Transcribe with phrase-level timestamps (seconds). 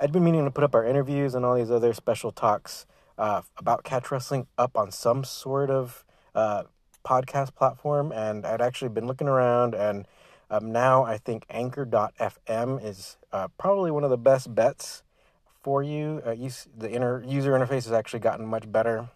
[0.00, 2.86] I'd been meaning to put up our interviews and all these other special talks
[3.18, 6.04] uh, about catch wrestling up on some sort of
[6.36, 6.64] uh,
[7.04, 10.06] podcast platform, and I'd actually been looking around, and
[10.50, 15.02] um, now I think Anchor.fm is uh, probably one of the best bets
[15.62, 16.22] for you.
[16.24, 19.08] Uh, use, the inner user interface has actually gotten much better.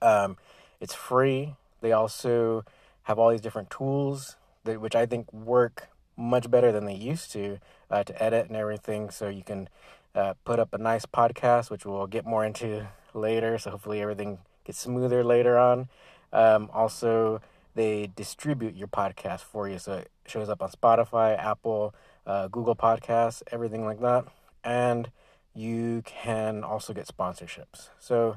[0.00, 0.36] Um,
[0.80, 1.56] it's free.
[1.80, 2.64] They also
[3.04, 7.32] have all these different tools that, which I think work much better than they used
[7.32, 7.58] to
[7.90, 9.10] uh, to edit and everything.
[9.10, 9.68] So you can
[10.14, 13.58] uh, put up a nice podcast, which we'll get more into later.
[13.58, 15.88] So hopefully everything gets smoother later on.
[16.32, 17.40] Um, also,
[17.74, 21.94] they distribute your podcast for you, so it shows up on Spotify, Apple,
[22.26, 24.24] uh, Google Podcasts, everything like that.
[24.64, 25.10] And
[25.54, 27.88] you can also get sponsorships.
[27.98, 28.36] So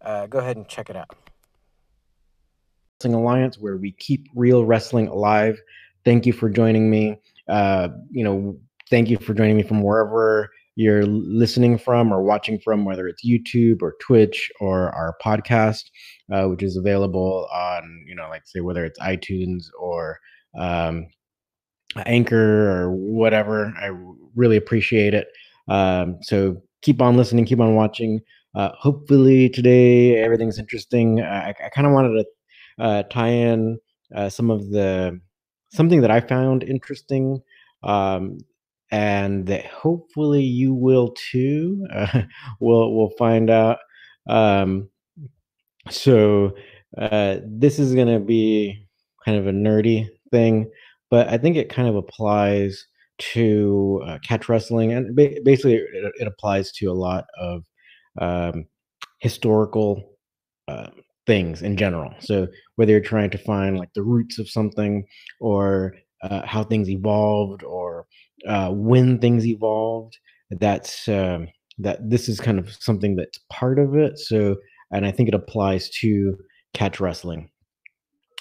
[0.00, 1.10] uh, go ahead and check it out.
[3.00, 5.60] Wrestling Alliance, where we keep real wrestling alive.
[6.04, 7.20] Thank you for joining me.
[7.48, 8.58] Uh, you know,
[8.90, 13.24] thank you for joining me from wherever you're listening from or watching from, whether it's
[13.24, 15.84] YouTube or Twitch or our podcast,
[16.32, 20.18] uh, which is available on, you know, like say whether it's iTunes or
[20.58, 21.06] um,
[22.06, 23.72] Anchor or whatever.
[23.80, 23.90] I
[24.34, 25.28] really appreciate it.
[25.68, 28.20] Um, so keep on listening, keep on watching.
[28.54, 31.20] Uh, hopefully today everything's interesting.
[31.20, 33.78] I, I kind of wanted to uh, tie in
[34.14, 35.20] uh, some of the
[35.72, 37.40] something that I found interesting,
[37.82, 38.38] um,
[38.94, 41.84] and hopefully you will too.
[41.92, 42.22] Uh,
[42.60, 43.78] we'll we'll find out.
[44.28, 44.88] Um,
[45.90, 46.54] so
[46.96, 48.86] uh, this is going to be
[49.24, 50.70] kind of a nerdy thing,
[51.10, 52.86] but I think it kind of applies
[53.32, 57.64] to uh, catch wrestling, and ba- basically it, it, applies to a lot of
[58.20, 58.66] um,
[59.18, 60.16] historical
[60.68, 60.90] uh,
[61.26, 62.14] things in general.
[62.20, 65.04] So whether you're trying to find like the roots of something,
[65.40, 68.06] or uh, how things evolved, or
[68.48, 70.18] uh, when things evolved,
[70.50, 71.98] that's um, that.
[72.08, 74.18] This is kind of something that's part of it.
[74.18, 74.56] So,
[74.92, 76.36] and I think it applies to
[76.74, 77.50] catch wrestling.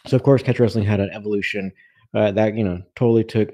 [0.08, 1.72] So of course, catch wrestling had an evolution
[2.14, 3.50] uh, that you know totally took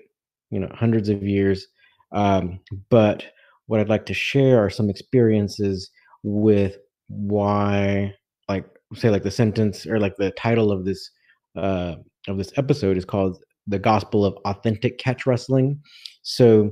[0.52, 1.68] you know hundreds of years
[2.12, 2.60] um,
[2.90, 3.26] but
[3.68, 5.90] what i'd like to share are some experiences
[6.24, 6.78] with
[7.08, 8.14] why
[8.48, 8.66] like
[8.96, 11.12] say like the sentence or like the title of this
[11.56, 11.96] uh
[12.28, 15.80] of this episode is called the gospel of authentic catch wrestling
[16.36, 16.72] so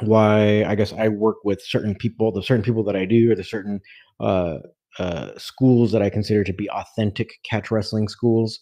[0.00, 3.34] why i guess i work with certain people the certain people that i do or
[3.36, 3.80] the certain
[4.20, 4.58] uh
[4.98, 8.58] uh schools that i consider to be authentic catch wrestling schools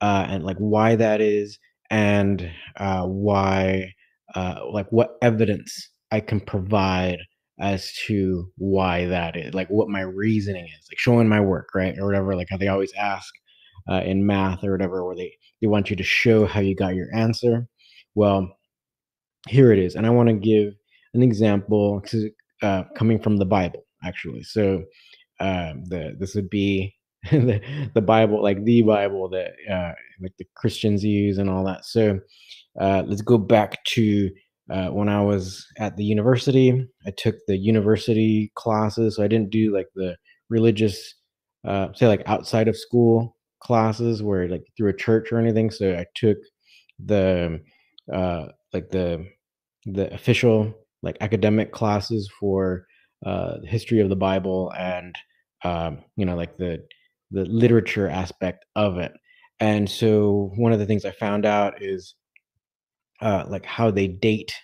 [0.00, 1.58] uh and like why that is
[1.90, 3.92] and uh, why,
[4.34, 7.18] uh, like, what evidence I can provide
[7.60, 11.96] as to why that is, like, what my reasoning is, like, showing my work, right,
[11.98, 13.32] or whatever, like how they always ask
[13.90, 16.94] uh, in math or whatever, where they they want you to show how you got
[16.94, 17.68] your answer.
[18.14, 18.56] Well,
[19.48, 20.74] here it is, and I want to give
[21.14, 22.02] an example
[22.62, 24.42] uh, coming from the Bible, actually.
[24.42, 24.84] So,
[25.40, 26.94] um, the this would be
[27.30, 27.60] the,
[27.94, 31.84] the Bible, like the Bible that uh, like the Christians use and all that.
[31.84, 32.18] So
[32.80, 34.30] uh, let's go back to
[34.70, 36.86] uh, when I was at the university.
[37.06, 40.16] I took the university classes, so I didn't do like the
[40.50, 41.14] religious,
[41.66, 45.70] uh, say like outside of school classes where like through a church or anything.
[45.70, 46.38] So I took
[47.02, 47.60] the
[48.12, 49.26] uh, like the
[49.86, 50.72] the official
[51.02, 52.86] like academic classes for
[53.26, 55.14] uh, history of the Bible and
[55.64, 56.78] um, you know like the
[57.30, 59.12] the literature aspect of it.
[59.60, 62.14] And so one of the things I found out is
[63.20, 64.54] uh, like how they date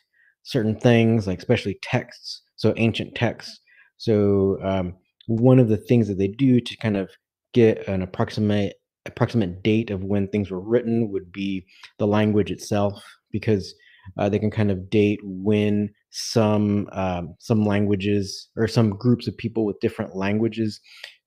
[0.43, 3.59] certain things, like especially texts, so ancient texts.
[3.97, 4.95] So um,
[5.27, 7.11] one of the things that they do to kind of
[7.55, 8.75] get an approximate
[9.07, 11.65] approximate date of when things were written would be
[11.99, 13.75] the language itself, because
[14.19, 19.37] uh, they can kind of date when some um, some languages or some groups of
[19.37, 20.81] people with different languages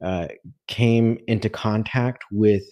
[0.04, 0.28] uh,
[0.68, 2.64] came into contact with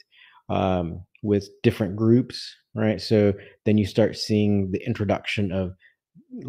[0.50, 3.00] um, with different groups, right?
[3.00, 3.34] So
[3.66, 5.72] then you start seeing the introduction of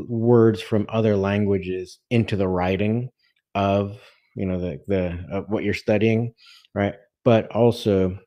[0.08, 3.10] words from other languages into the writing
[3.54, 3.98] of
[4.34, 6.34] you know the the what you're studying,
[6.74, 6.94] right?
[7.24, 8.18] But also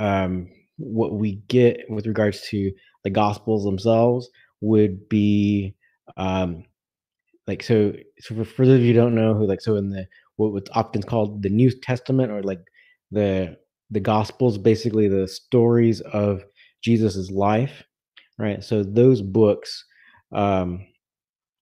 [0.00, 2.72] um, what we get with regards to
[3.04, 4.28] the gospels themselves
[4.60, 5.74] would be
[6.16, 6.64] um
[7.46, 10.06] like so so for, those of you don't know who like so in the
[10.36, 12.60] what what's often called the New Testament or like
[13.10, 13.56] the
[13.90, 16.44] the Gospels, basically the stories of
[16.82, 17.82] Jesus's life,
[18.38, 18.62] right?
[18.62, 19.84] So those books,
[20.34, 20.84] um,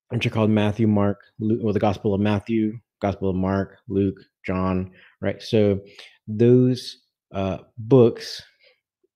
[0.09, 4.17] which are called Matthew, Mark, Luke, well, the Gospel of Matthew, Gospel of Mark, Luke,
[4.47, 5.43] John, right?
[5.43, 5.81] So
[6.27, 6.97] those
[7.35, 8.43] uh, books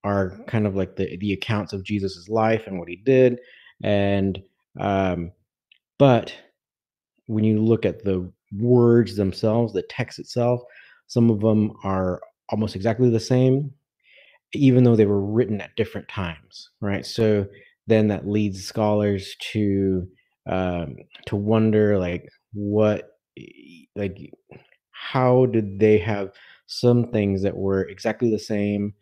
[0.06, 3.40] are kind of like the the accounts of Jesus's life and what he did,
[3.82, 4.40] and
[4.78, 5.32] um,
[5.98, 6.32] but
[7.26, 10.60] when you look at the words themselves, the text itself,
[11.08, 12.20] some of them are
[12.50, 13.72] almost exactly the same,
[14.54, 17.04] even though they were written at different times, right?
[17.04, 17.46] So
[17.88, 20.06] then that leads scholars to
[20.48, 23.10] um, to wonder like what
[23.96, 24.16] like
[24.92, 26.30] how did they have
[26.66, 28.94] some things that were exactly the same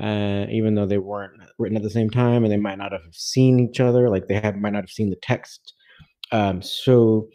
[0.00, 3.02] uh, even though they weren't written at the same time and they might not have
[3.12, 5.74] seen each other like they had might not have seen the text
[6.32, 7.28] um, so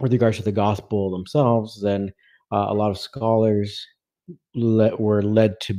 [0.00, 2.12] with regards to the gospel themselves then
[2.52, 3.86] uh, a lot of scholars
[4.54, 5.74] le- were led to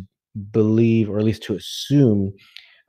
[0.51, 2.33] believe or at least to assume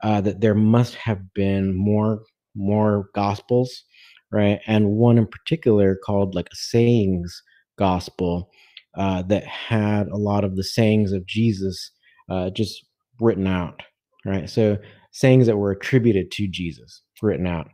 [0.03, 2.21] uh, that there must have been more
[2.55, 3.83] more gospels
[4.31, 4.59] right?
[4.67, 7.43] And one in particular called like a sayings
[7.77, 8.51] gospel
[8.97, 11.91] uh, that had a lot of the sayings of jesus
[12.29, 12.86] uh, just
[13.19, 13.81] written out
[14.25, 14.49] right?
[14.49, 14.77] So
[15.11, 17.69] sayings that were attributed to jesus written out.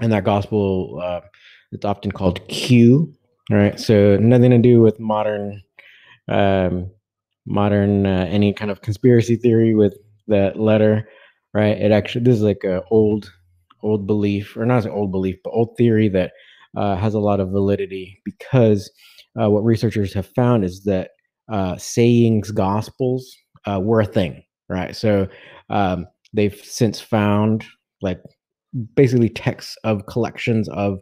[0.00, 1.20] And that gospel uh,
[1.72, 3.12] it's often called q
[3.50, 3.78] right?
[3.78, 5.62] So nothing to do with modern
[6.28, 6.90] um,
[7.46, 9.96] modern uh, any kind of conspiracy theory with
[10.28, 11.08] that letter
[11.54, 11.78] right?
[11.78, 13.32] It actually this is like a old
[13.82, 16.32] old belief or not an old belief but old theory that
[16.76, 18.90] uh, has a lot of validity because
[19.40, 21.10] uh, what researchers have found is that
[21.50, 23.34] uh, sayings gospels
[23.66, 24.94] uh, were a thing right?
[24.96, 25.28] So
[25.70, 27.64] um, they've since found
[28.02, 28.20] like
[28.94, 30.98] basically texts of collections of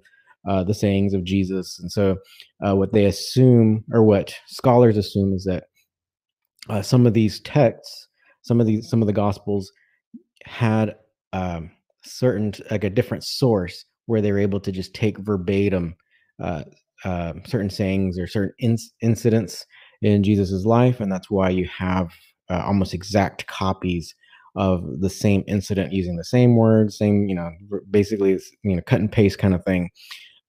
[0.48, 1.78] uh, the sayings of jesus.
[1.80, 2.16] And so
[2.66, 5.64] uh, what they assume or what scholars assume is that
[6.68, 8.08] uh, some of these texts,
[8.42, 9.70] some of these, some of the gospels
[10.44, 10.94] had
[11.32, 11.70] um,
[12.04, 15.94] certain like a different source where they were able to just take verbatim
[16.42, 16.64] uh,
[17.04, 19.64] uh, certain sayings or certain in- incidents
[20.02, 22.10] in Jesus's life, and that's why you have
[22.50, 24.14] uh, almost exact copies
[24.56, 27.50] of the same incident using the same words, same you know,
[27.90, 29.90] basically it's you know, cut and paste kind of thing.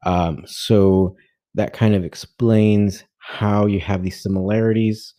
[0.06, 1.16] Um, so
[1.56, 5.16] that kind of explains how you have these similarities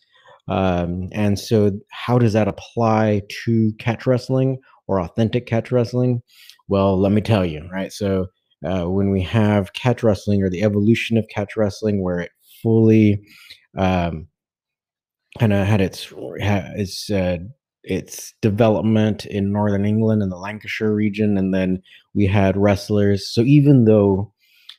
[0.48, 6.22] um, and so, how does that apply to catch wrestling or authentic catch wrestling?
[6.68, 7.92] Well, let me tell you, right?
[7.92, 8.26] So,
[8.64, 12.30] uh, when we have catch wrestling or the evolution of catch wrestling, where it
[12.62, 13.20] fully
[13.76, 14.28] um,
[15.36, 17.38] kind of had its its uh,
[17.84, 21.82] its development in northern England and the Lancashire region, and then
[22.14, 23.32] we had wrestlers.
[23.32, 24.32] So even though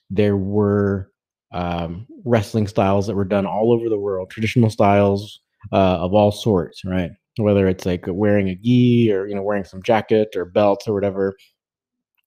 [0.10, 1.10] there were
[1.52, 5.40] um, wrestling styles that were done all over the world, traditional styles
[5.72, 7.12] uh, of all sorts, right?
[7.38, 10.94] Whether it's like wearing a gi or you know wearing some jacket or belts or
[10.94, 11.36] whatever,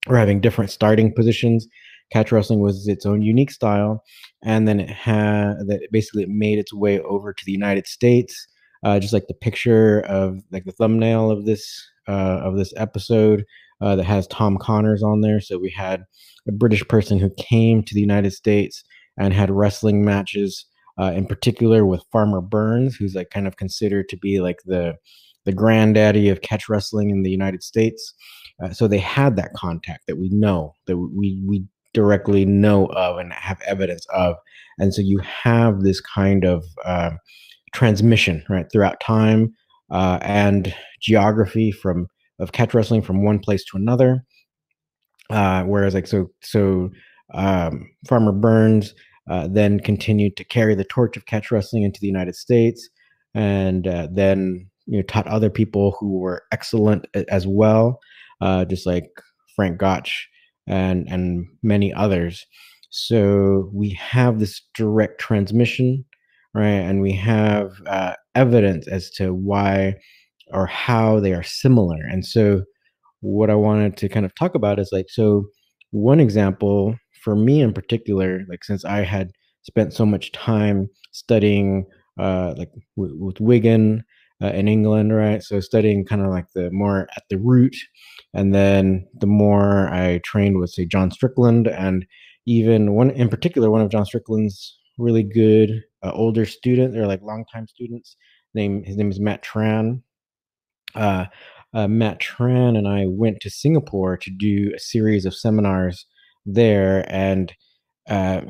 [0.06, 1.67] or having different starting positions.
[2.12, 4.03] Catch wrestling was its own unique style,
[4.43, 8.47] and then it had that basically it made its way over to the United States.
[8.83, 13.45] Uh, just like the picture of like the thumbnail of this uh, of this episode
[13.83, 15.41] uh, that has Tom Connors on there.
[15.41, 16.05] So we had
[16.49, 18.83] a British person who came to the United States
[19.19, 20.65] and had wrestling matches
[21.01, 24.95] uh, in particular with Farmer Burns, who's like kind of considered to be like the
[25.47, 28.15] the granddaddy of catch wrestling in the United States.
[28.62, 33.19] Uh, so they had that contact that we know that we we directly know of
[33.19, 34.37] and have evidence of,
[34.78, 37.10] and so you have this kind of uh,
[37.72, 39.52] transmission right throughout time
[39.90, 42.06] uh, and geography from
[42.38, 44.25] of catch wrestling from one place to another.
[45.31, 46.90] Uh, whereas like so so
[47.34, 48.94] um, Farmer Burns
[49.30, 52.88] uh, then continued to carry the torch of catch wrestling into the United States,
[53.35, 58.00] and uh, then you know taught other people who were excellent as well,
[58.40, 59.09] uh, just like
[59.54, 60.28] Frank Gotch
[60.67, 62.47] and and many others.
[62.90, 66.05] So we have this direct transmission,
[66.55, 66.67] right?
[66.67, 69.95] And we have uh, evidence as to why
[70.52, 71.99] or how they are similar.
[72.11, 72.62] And so
[73.21, 75.45] what I wanted to kind of talk about is like so
[75.90, 79.31] one example for me in particular, like since I had
[79.62, 81.85] spent so much time studying,
[82.19, 84.02] uh, like w- with Wigan
[84.42, 85.42] uh, in England, right?
[85.42, 87.76] So studying kind of like the more at the root,
[88.35, 92.06] and then the more I trained with say John Strickland, and
[92.47, 97.23] even one in particular, one of John Strickland's really good uh, older students, or like
[97.23, 98.16] longtime students.
[98.54, 100.02] Name his name is Matt Tran.
[100.94, 101.26] Uh,
[101.73, 106.04] uh, Matt Tran and I went to Singapore to do a series of seminars
[106.47, 107.52] there and
[108.09, 108.40] uh,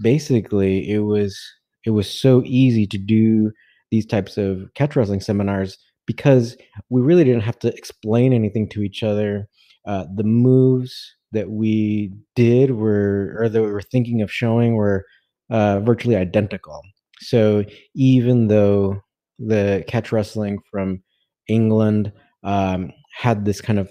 [0.00, 1.38] basically it was
[1.84, 3.52] it was so easy to do
[3.90, 6.56] these types of catch wrestling seminars because
[6.90, 9.48] we really didn't have to explain anything to each other
[9.86, 15.04] uh, the moves that we did were or that we were thinking of showing were
[15.50, 16.80] uh, virtually identical
[17.20, 17.64] so
[17.94, 19.00] even though
[19.38, 21.02] the catch wrestling from
[21.48, 22.12] england
[22.42, 23.88] um, had this kind of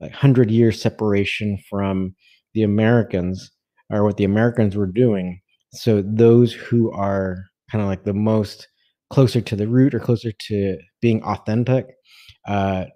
[0.00, 2.14] like 100 year separation from
[2.54, 3.50] the Americans,
[3.90, 5.40] or what the Americans were doing.
[5.72, 8.68] So those who are kind of like the most
[9.12, 11.86] closer to the root or closer to being authentic,
[12.48, 12.86] uh,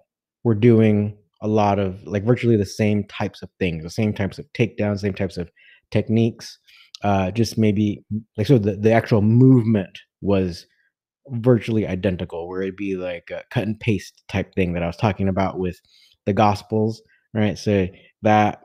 [0.43, 4.39] were doing a lot of like virtually the same types of things, the same types
[4.39, 5.51] of takedowns, same types of
[5.91, 6.57] techniques.
[7.03, 8.03] Uh, just maybe
[8.35, 10.65] like so the, the actual movement was
[11.29, 14.97] virtually identical, where it'd be like a cut and paste type thing that I was
[14.97, 15.79] talking about with
[16.25, 16.99] the Gospels,
[17.35, 17.57] right?
[17.59, 17.87] So
[18.23, 18.63] that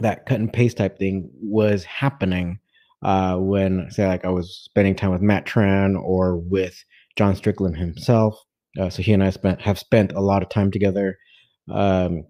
[0.00, 2.60] that cut and paste type thing was happening
[3.04, 6.82] uh, when, say, like I was spending time with Matt Tran or with
[7.16, 8.36] John Strickland himself.
[8.80, 11.16] Uh, so he and I spent have spent a lot of time together.
[11.72, 12.24] Um,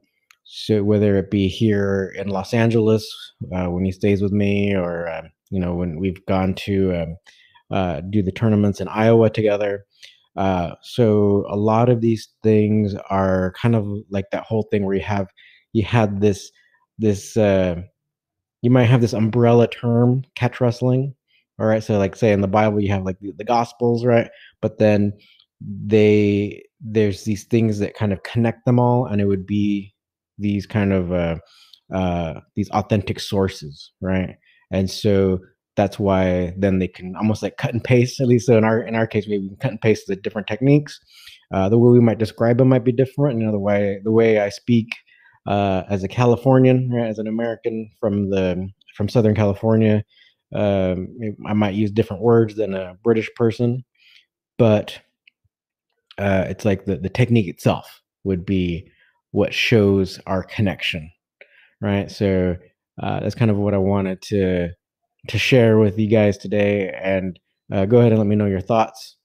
[0.44, 3.06] so whether it be here in Los Angeles
[3.54, 7.16] uh, when he stays with me, or uh, you know when we've gone to um,
[7.70, 9.86] uh, do the tournaments in Iowa together.
[10.36, 14.96] Uh, so a lot of these things are kind of like that whole thing where
[14.96, 15.28] you have
[15.72, 16.50] you had this
[16.98, 17.76] this uh,
[18.64, 21.14] you might have this umbrella term catch wrestling
[21.58, 24.28] all right so like say in the bible you have like the, the gospels right?
[24.60, 25.12] But then
[25.60, 29.94] they there's these things that kind of connect them all and it would be
[30.38, 31.36] these kind of uh,
[31.94, 34.36] uh, these authentic sources right?
[34.70, 35.38] And so
[35.76, 38.82] that's why then they can almost like cut and paste at least so in our
[38.82, 40.98] in our case we can cut and paste the different techniques.
[41.52, 44.10] Uh, the way we might describe them might be different you know the way the
[44.10, 44.88] way i speak
[45.46, 50.04] uh, as a californian right, as an american from the from southern california
[50.54, 51.08] um,
[51.46, 53.84] i might use different words than a british person
[54.58, 55.00] but
[56.16, 58.88] uh, it's like the, the technique itself would be
[59.32, 61.10] what shows our connection
[61.80, 62.56] right so
[63.02, 64.70] uh, that's kind of what i wanted to
[65.28, 66.90] to share with you guys today.
[67.02, 67.38] And
[67.72, 69.16] uh, go ahead and let me know your thoughts.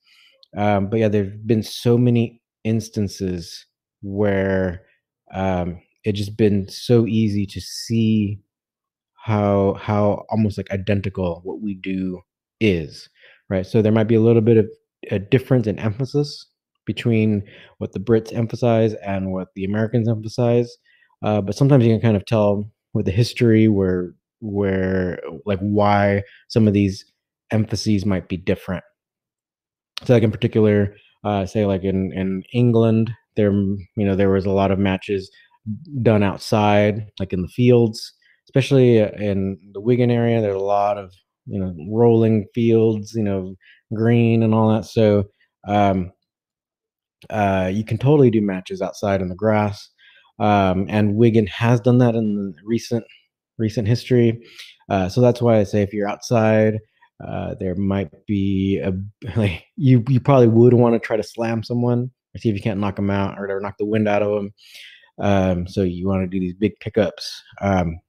[0.58, 3.66] Um, but yeah, there's been so many instances
[4.02, 4.86] where
[5.34, 8.40] um, it just been so easy to see
[9.16, 12.22] how how almost like identical what we do
[12.60, 13.10] is,
[13.50, 13.66] right?
[13.66, 14.68] So there might be a little bit of
[15.12, 16.48] a difference in emphasis
[16.86, 17.44] between
[17.78, 20.70] what the Brits emphasize and what the Americans emphasize.
[21.24, 26.24] Uh, but sometimes you can kind of tell with the history where where like why
[26.48, 27.06] some of these
[27.52, 28.84] emphases might be different.
[30.06, 34.46] So like in particular, uh, say like in in England, there you know there was
[34.46, 35.30] a lot of matches
[36.02, 38.14] done outside, like in the fields,
[38.48, 40.42] especially uh, in the Wigan area.
[40.42, 41.14] There's a lot of
[41.46, 43.56] you know rolling fields, you know,
[43.94, 44.86] green and all that.
[44.86, 45.26] So
[45.68, 46.12] um,
[47.30, 49.90] uh, you can totally do matches outside in the grass.
[50.40, 53.06] Um, and Wigan has done that in the recent
[53.58, 54.42] recent history.
[54.90, 56.80] Uh, so that's why I say if you're outside,
[57.26, 58.94] uh, there might be a
[59.38, 62.62] like you you probably would want to try to slam someone or see if you
[62.62, 64.54] can't knock them out or, or knock the wind out of them.
[65.20, 67.44] Um, so you want to do these big pickups.
[67.62, 68.00] Um,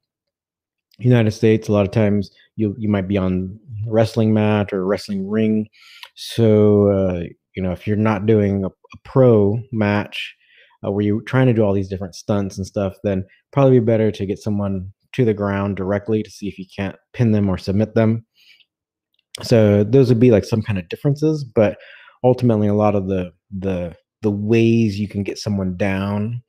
[0.98, 5.28] United States, a lot of times you you might be on wrestling mat or wrestling
[5.28, 5.68] ring.
[6.14, 7.22] So uh,
[7.54, 10.34] you know if you're not doing a, a pro match
[10.86, 13.84] uh, where you're trying to do all these different stunts and stuff, then probably be
[13.84, 17.48] better to get someone to the ground directly to see if you can't pin them
[17.48, 18.24] or submit them.
[19.42, 21.78] So those would be like some kind of differences, but
[22.22, 26.42] ultimately a lot of the the the ways you can get someone down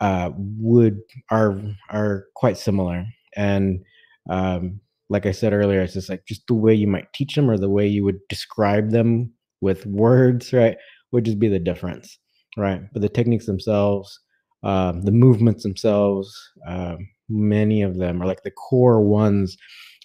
[0.00, 1.60] uh, would are
[1.90, 3.04] are quite similar.
[3.36, 3.84] And
[4.30, 7.50] um, like I said earlier, it's just like just the way you might teach them
[7.50, 10.76] or the way you would describe them with words, right,
[11.12, 12.18] would just be the difference,
[12.56, 12.80] right?
[12.92, 14.18] But the techniques themselves,
[14.62, 16.34] um, the movements themselves,
[16.66, 16.98] um,
[17.28, 19.56] many of them are like the core ones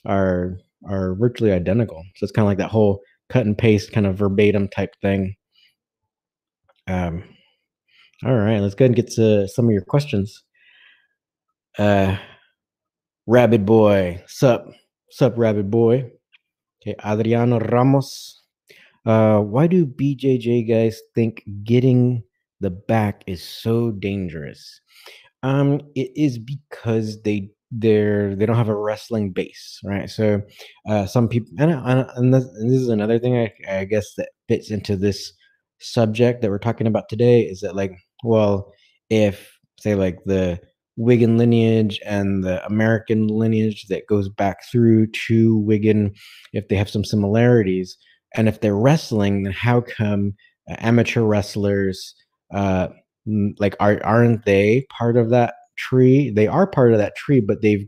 [0.05, 2.03] are are virtually identical.
[2.15, 5.35] So it's kind of like that whole cut and paste kind of verbatim type thing.
[6.87, 7.23] Um,
[8.25, 10.43] all right, let's go ahead and get to some of your questions.
[11.77, 12.17] Uh,
[13.27, 14.67] Rabbit Boy, sup,
[15.11, 16.11] sup, Rabbit Boy.
[16.81, 18.41] Okay, Adriano Ramos.
[19.05, 22.23] Uh, why do BJJ guys think getting
[22.59, 24.81] the back is so dangerous?
[25.43, 30.09] Um, it is because they they're they don't have a wrestling base, right?
[30.09, 30.41] So,
[30.87, 34.29] uh, some people and and this, and this is another thing I, I guess that
[34.47, 35.31] fits into this
[35.79, 38.73] subject that we're talking about today is that like, well,
[39.09, 40.59] if say like the
[40.97, 46.13] Wigan lineage and the American lineage that goes back through to Wigan,
[46.51, 47.97] if they have some similarities,
[48.35, 50.33] and if they're wrestling, then how come
[50.69, 52.13] uh, amateur wrestlers
[52.53, 52.89] uh,
[53.59, 56.29] like are aren't they part of that tree?
[56.31, 57.85] They are part of that tree, but they've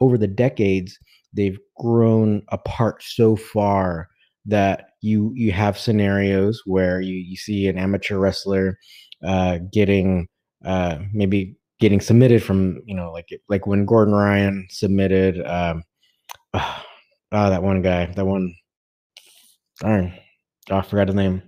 [0.00, 0.98] over the decades
[1.32, 4.08] they've grown apart so far
[4.46, 8.78] that you you have scenarios where you you see an amateur wrestler
[9.24, 10.28] uh, getting
[10.64, 15.82] uh, maybe getting submitted from you know like like when Gordon Ryan submitted um,
[16.54, 16.84] ah,
[17.30, 18.54] that one guy, that one.
[19.80, 20.12] Darn,
[20.70, 21.42] oh, I forgot his name.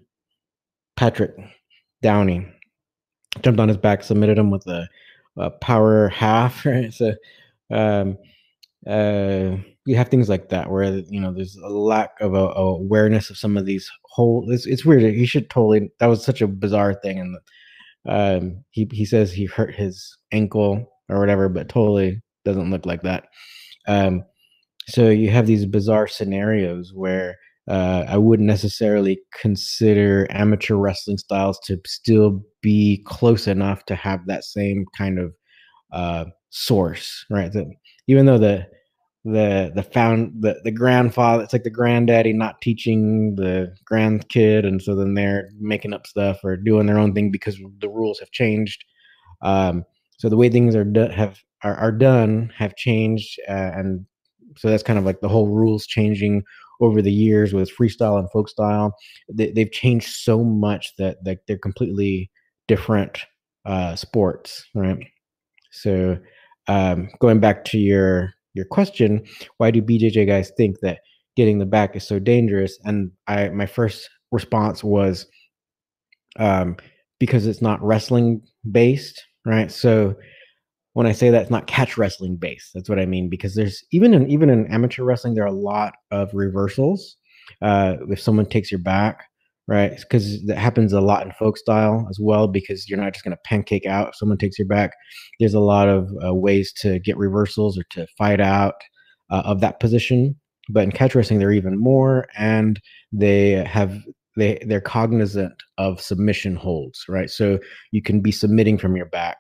[0.97, 1.33] Patrick
[2.01, 2.47] Downey
[3.43, 4.89] jumped on his back, submitted him with a,
[5.37, 6.65] a power half.
[6.67, 7.15] Right, so
[7.71, 8.17] um,
[8.87, 12.75] uh, you have things like that where you know there's a lack of a, a
[12.75, 14.51] awareness of some of these whole.
[14.51, 15.03] It's, it's weird.
[15.03, 15.91] He should totally.
[15.99, 17.37] That was such a bizarre thing, and
[18.09, 23.03] um, he he says he hurt his ankle or whatever, but totally doesn't look like
[23.03, 23.25] that.
[23.87, 24.25] Um,
[24.89, 27.37] so you have these bizarre scenarios where
[27.69, 34.27] uh, I wouldn't necessarily consider amateur wrestling styles to still be close enough to have
[34.27, 35.33] that same kind of
[35.93, 37.53] uh, source, right?
[37.53, 37.67] That
[38.09, 38.67] even though the
[39.25, 44.83] the the found the the grandfather, it's like the granddaddy not teaching the grandkid, and
[44.83, 48.31] so then they're making up stuff or doing their own thing because the rules have
[48.33, 48.85] changed.
[49.43, 49.85] Um,
[50.19, 54.05] so the way things are do- have are, are done have changed, uh, and
[54.57, 56.43] so that's kind of like the whole rules changing
[56.81, 58.97] over the years with freestyle and folk style.
[59.33, 62.29] They, have changed so much that that they're completely
[62.67, 63.21] different
[63.65, 64.99] uh, sports, right?
[65.71, 66.19] So
[66.67, 69.25] um, going back to your your question,
[69.59, 71.01] why do BJJ guys think that
[71.37, 72.79] getting the back is so dangerous?
[72.85, 75.27] And I my first response was
[76.39, 76.77] um,
[77.19, 79.71] because it's not wrestling based, right?
[79.71, 80.17] So
[80.95, 82.71] when I say that it's not catch wrestling based.
[82.75, 85.53] That's what I mean because there's even in even in amateur wrestling there are a
[85.53, 87.17] lot of reversals.
[87.61, 89.25] Uh, if someone takes your back,
[89.69, 89.97] right?
[89.99, 93.37] Because that happens a lot in folk style as well because you're not just going
[93.37, 94.93] to pancake out if someone takes your back.
[95.39, 98.75] There's a lot of uh, ways to get reversals or to fight out
[99.31, 100.37] uh, of that position.
[100.69, 102.81] But in catch wrestling, there are even more, and
[103.13, 103.99] they have
[104.37, 107.29] they they're cognizant of submission holds, right?
[107.29, 107.59] So
[107.91, 109.39] you can be submitting from your back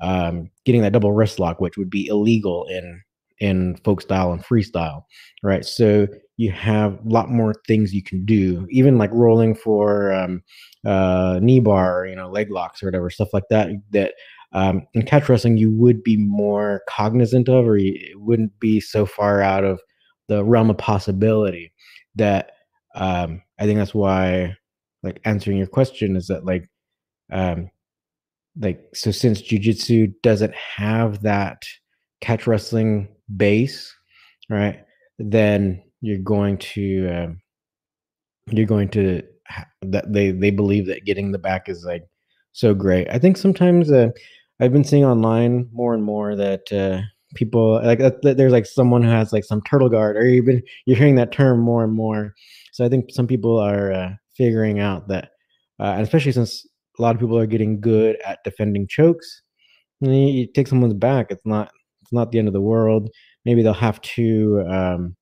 [0.00, 3.02] um, getting that double wrist lock, which would be illegal in
[3.44, 5.02] in folk style and freestyle,
[5.42, 5.66] right?
[5.66, 6.08] So
[6.38, 10.42] you have a lot more things you can do, even like rolling for um,
[10.86, 13.68] uh, knee bar, you know, leg locks or whatever stuff like that.
[13.90, 14.14] That
[14.52, 18.80] um, in catch wrestling you would be more cognizant of, or you, it wouldn't be
[18.80, 19.78] so far out of
[20.28, 21.70] the realm of possibility.
[22.14, 22.52] That
[22.94, 24.56] um, I think that's why,
[25.02, 26.66] like answering your question, is that like
[27.30, 27.68] um,
[28.58, 31.62] like so since jujitsu doesn't have that
[32.22, 33.94] catch wrestling base,
[34.48, 34.80] right?
[35.18, 37.40] Then you're going to um,
[38.50, 39.22] you're going to
[39.82, 42.04] that they they believe that getting the back is like
[42.52, 43.08] so great.
[43.10, 44.10] I think sometimes uh,
[44.60, 47.02] I've been seeing online more and more that uh,
[47.34, 50.48] people like there's like someone who has like some turtle guard, or you've
[50.86, 52.34] you're hearing that term more and more.
[52.72, 55.30] So I think some people are uh, figuring out that,
[55.80, 56.66] uh, and especially since
[56.98, 59.42] a lot of people are getting good at defending chokes.
[60.00, 61.70] You take someone's back, it's not
[62.04, 63.10] it's not the end of the world.
[63.46, 65.16] Maybe they'll have to, um,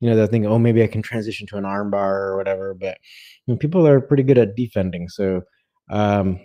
[0.00, 2.74] you know, they'll think, oh, maybe I can transition to an armbar or whatever.
[2.74, 5.42] But I mean, people are pretty good at defending, so
[5.90, 6.38] um,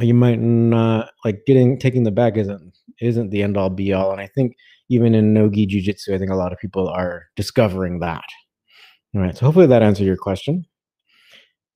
[0.00, 4.10] you might not like getting taking the back isn't isn't the end all be all.
[4.10, 4.56] And I think
[4.88, 8.24] even in nogi jujitsu, I think a lot of people are discovering that.
[9.14, 10.66] All right, so hopefully that answered your question.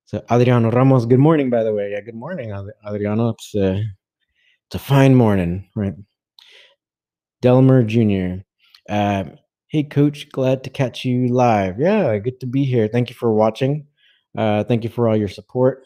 [0.05, 1.91] So Adriano Ramos, good morning, by the way.
[1.91, 2.51] Yeah, good morning,
[2.85, 3.29] Adriano.
[3.29, 3.79] It's a, uh,
[4.67, 5.93] it's a fine morning, right?
[7.43, 8.41] Delmer Jr.
[8.87, 9.25] Uh,
[9.67, 11.77] hey, coach, glad to catch you live.
[11.77, 12.87] Yeah, good to be here.
[12.87, 13.85] Thank you for watching.
[14.37, 15.83] Uh, thank you for all your support.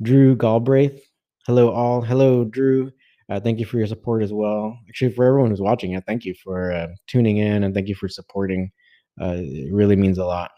[0.00, 1.04] Drew Galbraith,
[1.48, 2.02] hello all.
[2.02, 2.92] Hello, Drew.
[3.28, 4.78] Uh, thank you for your support as well.
[4.88, 7.96] Actually, for everyone who's watching, yeah, thank you for uh, tuning in and thank you
[7.96, 8.70] for supporting.
[9.20, 10.52] Uh, it really means a lot.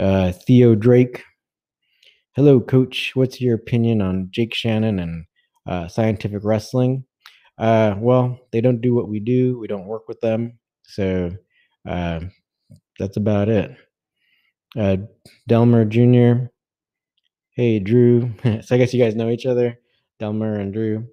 [0.00, 1.22] Uh, Theo Drake,
[2.34, 3.12] Hello, Coach.
[3.14, 5.26] What's your opinion on Jake Shannon and
[5.68, 7.04] uh, scientific wrestling?
[7.58, 9.58] Uh, well, they don't do what we do.
[9.58, 11.30] We don't work with them, so
[11.88, 12.20] uh,
[12.98, 13.76] that's about it.
[14.76, 14.96] Uh,
[15.48, 16.46] Delmer Jr.
[17.50, 18.32] Hey, Drew.
[18.62, 19.78] so I guess you guys know each other,
[20.18, 21.06] Delmer and Drew.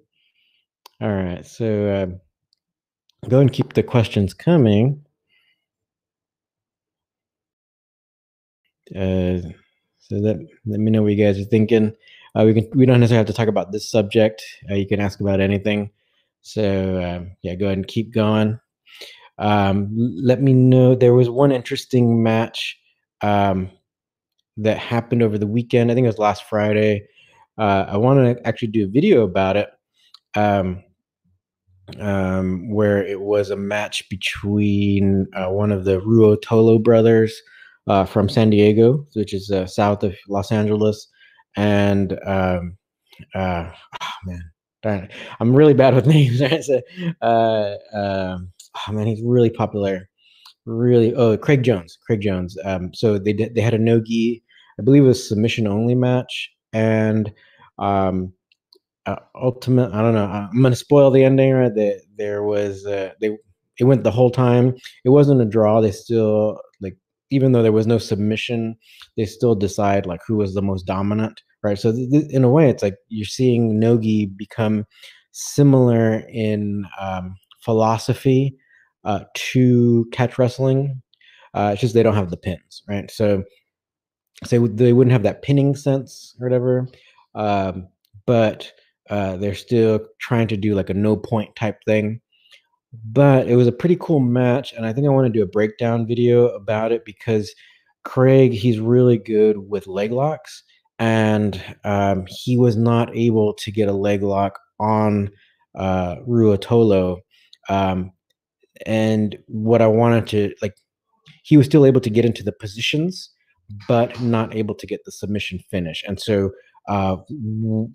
[1.00, 2.18] All right, so
[3.24, 5.04] uh, go and keep the questions coming.
[8.94, 9.38] Uh,
[9.98, 11.94] so let let me know what you guys are thinking.
[12.34, 14.42] Uh, we can we don't necessarily have to talk about this subject.
[14.70, 15.90] Uh, you can ask about anything.
[16.42, 18.58] So um, yeah, go ahead and keep going.
[19.38, 19.88] Um,
[20.22, 20.94] let me know.
[20.94, 22.78] There was one interesting match
[23.22, 23.70] um,
[24.58, 25.90] that happened over the weekend.
[25.90, 27.06] I think it was last Friday.
[27.58, 29.68] Uh, I want to actually do a video about it,
[30.34, 30.82] um,
[31.98, 37.38] um, where it was a match between uh, one of the Ruotolo brothers
[37.86, 41.08] uh, from San Diego, which is uh, south of Los Angeles,
[41.56, 42.60] and oh
[43.34, 44.50] man,
[44.82, 45.10] darn it.
[45.40, 46.40] I'm really bad with names.
[46.40, 48.52] Uh, um,
[48.88, 50.08] oh man, he's really popular,
[50.66, 52.56] really oh Craig Jones, Craig Jones.
[52.64, 54.42] Um, so they did they had a no gi,
[54.78, 57.32] I believe it was a submission only match, and
[57.78, 58.32] um,
[59.06, 59.92] uh, ultimate.
[59.92, 60.26] I don't know.
[60.26, 61.52] I'm gonna spoil the ending.
[61.52, 61.74] Right?
[61.74, 63.36] That there was uh, they
[63.78, 64.76] it went the whole time.
[65.04, 65.80] It wasn't a draw.
[65.80, 66.96] They still like
[67.30, 68.76] even though there was no submission,
[69.16, 71.40] they still decide like who was the most dominant.
[71.62, 71.78] Right.
[71.78, 74.86] So th- th- in a way, it's like you're seeing nogi become
[75.32, 78.56] similar in um, philosophy
[79.04, 81.02] uh, to catch wrestling.
[81.52, 83.10] Uh, it's just they don't have the pins, right?
[83.10, 83.44] So,
[84.44, 86.88] so they wouldn't have that pinning sense or whatever.
[87.34, 87.88] Um,
[88.26, 88.72] but
[89.10, 92.20] uh, they're still trying to do like a no point type thing.
[93.04, 95.46] But it was a pretty cool match, and I think I want to do a
[95.48, 97.54] breakdown video about it because
[98.04, 100.64] Craig, he's really good with leg locks,
[101.00, 105.30] and um, he was not able to get a leg lock on
[105.74, 107.18] uh, Ruotolo.
[107.70, 108.12] Um,
[108.86, 110.74] and what I wanted to like,
[111.42, 113.30] he was still able to get into the positions,
[113.88, 116.04] but not able to get the submission finish.
[116.06, 116.50] And so,
[116.88, 117.16] uh,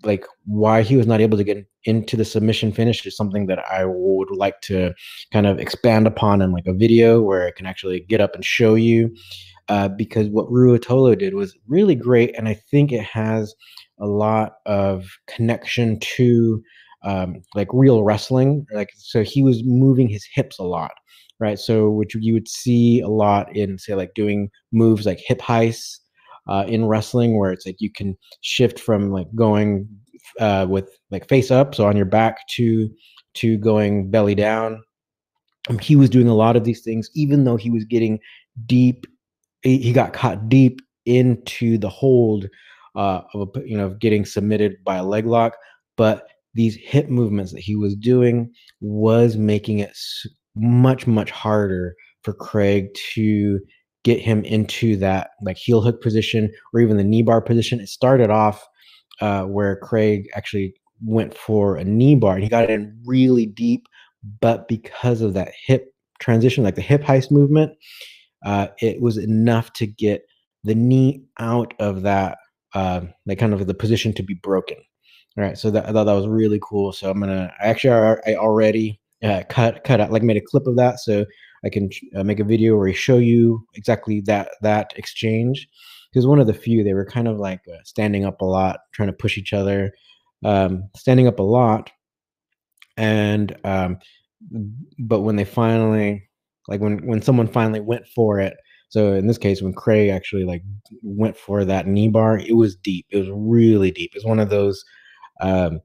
[0.02, 3.60] like, why he was not able to get into the submission finish is something that
[3.70, 4.94] I would like to
[5.32, 8.44] kind of expand upon in like a video where I can actually get up and
[8.44, 9.14] show you.
[9.68, 13.54] Uh, because what Ruotolo did was really great, and I think it has
[13.98, 16.62] a lot of connection to
[17.02, 18.64] um, like real wrestling.
[18.72, 20.92] Like so, he was moving his hips a lot,
[21.40, 21.58] right?
[21.58, 25.98] So which you would see a lot in say like doing moves like hip heists
[26.46, 29.88] uh, in wrestling, where it's like you can shift from like going
[30.40, 32.88] uh, with like face up, so on your back, to
[33.34, 34.80] to going belly down.
[35.68, 38.18] Um, he was doing a lot of these things, even though he was getting
[38.66, 39.06] deep.
[39.66, 42.46] He, he got caught deep into the hold
[42.94, 45.56] uh, of you know getting submitted by a leg lock,
[45.96, 48.50] but these hip movements that he was doing
[48.80, 49.96] was making it
[50.54, 53.60] much much harder for Craig to
[54.04, 57.80] get him into that like heel hook position or even the knee bar position.
[57.80, 58.64] It started off
[59.20, 60.74] uh, where Craig actually
[61.04, 63.86] went for a knee bar and he got it in really deep,
[64.40, 67.72] but because of that hip transition, like the hip heist movement,
[68.46, 70.22] uh, it was enough to get
[70.62, 72.38] the knee out of that
[72.74, 74.76] uh, like kind of the position to be broken.
[75.36, 76.92] All right, so that, I thought that was really cool.
[76.92, 77.90] So I'm gonna actually
[78.26, 81.26] I already uh, cut cut out like made a clip of that, so
[81.64, 85.68] I can uh, make a video where I show you exactly that that exchange.
[86.12, 88.80] Because one of the few they were kind of like uh, standing up a lot,
[88.92, 89.92] trying to push each other,
[90.44, 91.90] um, standing up a lot,
[92.96, 93.98] and um,
[94.98, 96.25] but when they finally
[96.68, 98.54] like when when someone finally went for it
[98.88, 100.62] so in this case when craig actually like
[101.02, 104.50] went for that knee bar it was deep it was really deep it's one of
[104.50, 104.84] those
[105.40, 105.80] um,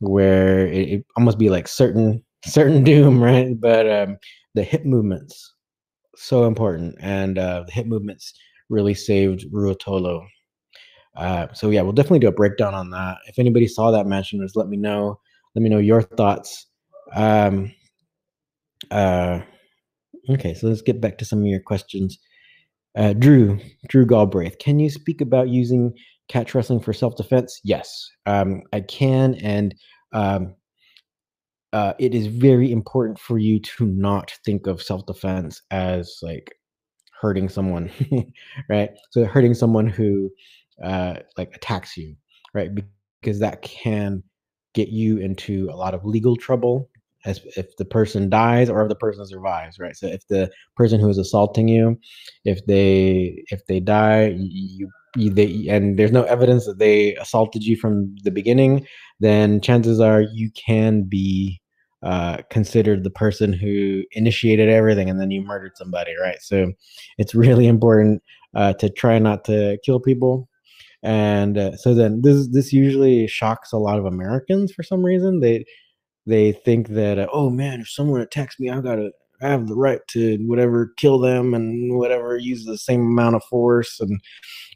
[0.00, 3.58] where it, it, almost be like certain certain doom, right?
[3.58, 4.16] But um,
[4.54, 5.54] the hip movements
[6.16, 8.34] so important, and uh, the hip movements
[8.68, 10.24] really saved Ruotolo.
[11.16, 13.18] Uh, so yeah, we'll definitely do a breakdown on that.
[13.26, 15.18] If anybody saw that match, just let me know.
[15.54, 16.66] Let me know your thoughts.
[17.14, 17.72] Um,
[18.90, 19.40] uh,
[20.28, 22.18] okay, so let's get back to some of your questions.
[22.96, 25.92] Uh, Drew, Drew Galbraith, can you speak about using
[26.28, 27.60] catch wrestling for self defense?
[27.64, 29.74] Yes, um, I can, and
[30.12, 30.54] um,
[31.72, 36.52] uh, it is very important for you to not think of self defense as like
[37.20, 37.90] hurting someone,
[38.68, 38.90] right?
[39.10, 40.30] So hurting someone who
[40.82, 42.16] uh, like attacks you,
[42.54, 42.70] right?
[43.20, 44.22] Because that can
[44.74, 46.88] get you into a lot of legal trouble
[47.24, 51.00] as if the person dies or if the person survives right so if the person
[51.00, 51.98] who is assaulting you
[52.44, 57.76] if they if they die you they and there's no evidence that they assaulted you
[57.76, 58.86] from the beginning,
[59.18, 61.60] then chances are you can be
[62.02, 66.40] uh, considered the person who initiated everything and then you murdered somebody, right?
[66.40, 66.72] So
[67.18, 68.22] it's really important
[68.54, 70.48] uh, to try not to kill people.
[71.02, 75.40] And uh, so then this this usually shocks a lot of Americans for some reason.
[75.40, 75.64] They
[76.26, 79.10] they think that uh, oh man, if someone attacks me, I gotta
[79.42, 83.44] I have the right to whatever kill them and whatever use the same amount of
[83.44, 84.20] force and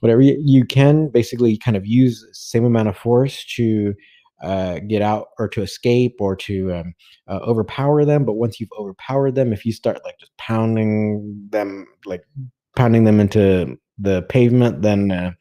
[0.01, 3.95] whatever you, you can basically kind of use the same amount of force to
[4.43, 6.95] uh, get out or to escape or to um,
[7.29, 8.25] uh, overpower them.
[8.25, 12.25] But once you've overpowered them, if you start like just pounding them, like
[12.77, 15.33] pounding them into the pavement, then uh,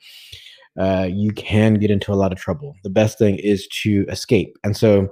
[0.80, 2.76] uh you can get into a lot of trouble.
[2.84, 4.58] The best thing is to escape.
[4.64, 5.10] And so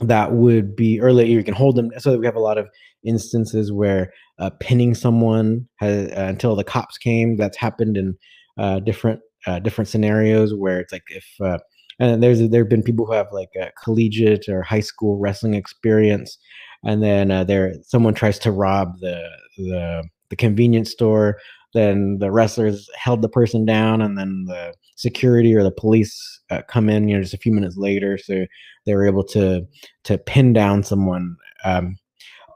[0.00, 1.90] that would be earlier You can hold them.
[1.98, 2.68] So we have a lot of
[3.04, 7.36] instances where uh, pinning someone has, uh, until the cops came.
[7.36, 8.14] That's happened in
[8.58, 11.58] uh, different uh, different scenarios where it's like if uh,
[11.98, 15.54] and there's there have been people who have like a collegiate or high school wrestling
[15.54, 16.36] experience,
[16.84, 21.38] and then uh, there someone tries to rob the the the convenience store.
[21.76, 26.62] Then the wrestlers held the person down, and then the security or the police uh,
[26.66, 28.16] come in, you know, just a few minutes later.
[28.16, 28.46] So
[28.86, 29.66] they were able to
[30.04, 31.36] to pin down someone.
[31.66, 31.96] Um,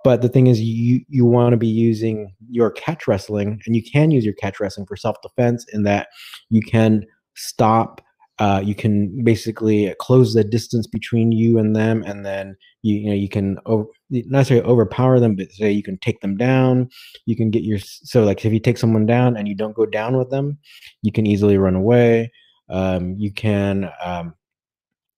[0.05, 3.83] but the thing is, you you want to be using your catch wrestling, and you
[3.83, 6.09] can use your catch wrestling for self defense in that
[6.49, 7.05] you can
[7.35, 8.01] stop.
[8.41, 13.09] Uh, you can basically close the distance between you and them, and then you you
[13.11, 16.89] know you can over, not necessarily overpower them, but say you can take them down.
[17.27, 19.85] You can get your so like if you take someone down and you don't go
[19.85, 20.59] down with them,
[21.03, 22.33] you can easily run away.
[22.71, 24.35] Um, you can um,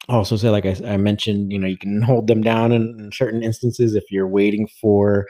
[0.08, 3.12] also say like I, I, mentioned you know you can hold them down in, in
[3.12, 5.26] certain instances if you're waiting for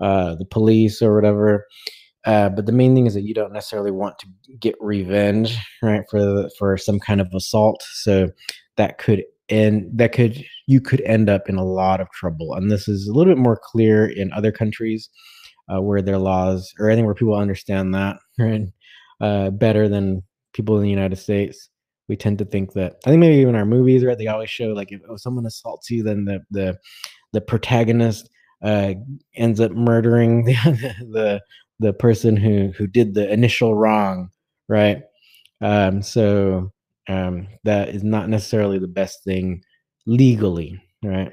[0.00, 1.66] uh, the police or whatever
[2.26, 4.26] uh, but the main thing is that you don't necessarily want to
[4.58, 8.28] get revenge right for the, for some kind of assault so
[8.76, 12.70] that could end that could you could end up in a lot of trouble and
[12.70, 15.10] this is a little bit more clear in other countries
[15.68, 18.62] uh, where their laws or anything where people understand that right
[19.20, 20.22] uh, better than
[20.54, 21.68] people in the united states
[22.08, 24.16] we tend to think that I think maybe even our movies, right?
[24.16, 26.78] They always show like if oh, someone assaults you, then the the
[27.32, 28.28] the protagonist
[28.62, 28.94] uh,
[29.34, 31.40] ends up murdering the, the
[31.80, 34.30] the person who who did the initial wrong,
[34.68, 35.02] right?
[35.60, 36.72] Um, so
[37.08, 39.62] um, that is not necessarily the best thing
[40.06, 41.32] legally, right?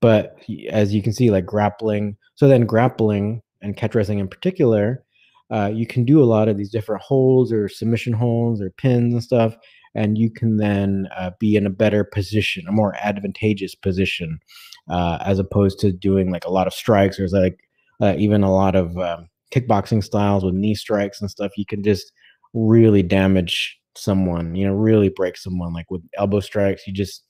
[0.00, 0.36] But
[0.70, 2.16] as you can see, like grappling.
[2.34, 5.04] So then grappling and catch wrestling in particular,
[5.50, 9.14] uh, you can do a lot of these different holds or submission holds or pins
[9.14, 9.56] and stuff
[9.94, 14.40] and you can then uh, be in a better position, a more advantageous position,
[14.88, 17.60] uh, as opposed to doing like a lot of strikes or like
[18.02, 21.52] uh, even a lot of um, kickboxing styles with knee strikes and stuff.
[21.56, 22.12] You can just
[22.52, 25.72] really damage someone, you know, really break someone.
[25.72, 27.22] Like with elbow strikes, you just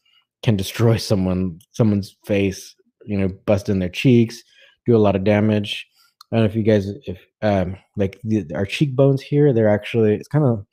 [0.43, 4.43] can destroy someone, someone's face, you know, bust in their cheeks,
[4.87, 5.87] do a lot of damage.
[6.33, 10.15] I don't know if you guys, if um, like the, our cheekbones here, they're actually,
[10.15, 10.65] it's kind of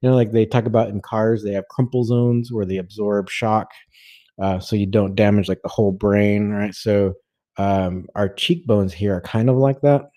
[0.00, 3.28] you know, like they talk about in cars, they have crumple zones where they absorb
[3.28, 3.68] shock,
[4.40, 6.74] uh, so you don't damage like the whole brain, right?
[6.74, 7.14] So
[7.58, 10.09] um, our cheekbones here are kind of like that,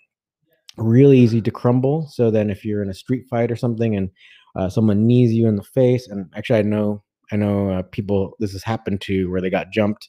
[0.76, 2.08] really easy to crumble.
[2.12, 4.10] So then, if you're in a street fight or something, and
[4.56, 8.34] uh, someone knees you in the face, and actually, I know, I know uh, people
[8.38, 10.08] this has happened to where they got jumped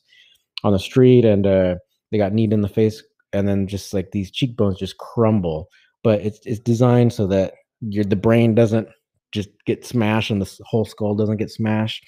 [0.63, 1.75] on the street and uh,
[2.11, 5.69] they got kneed in the face, and then just like these cheekbones just crumble.
[6.03, 8.87] But it's it's designed so that your the brain doesn't
[9.31, 12.05] just get smashed and the whole skull doesn't get smashed.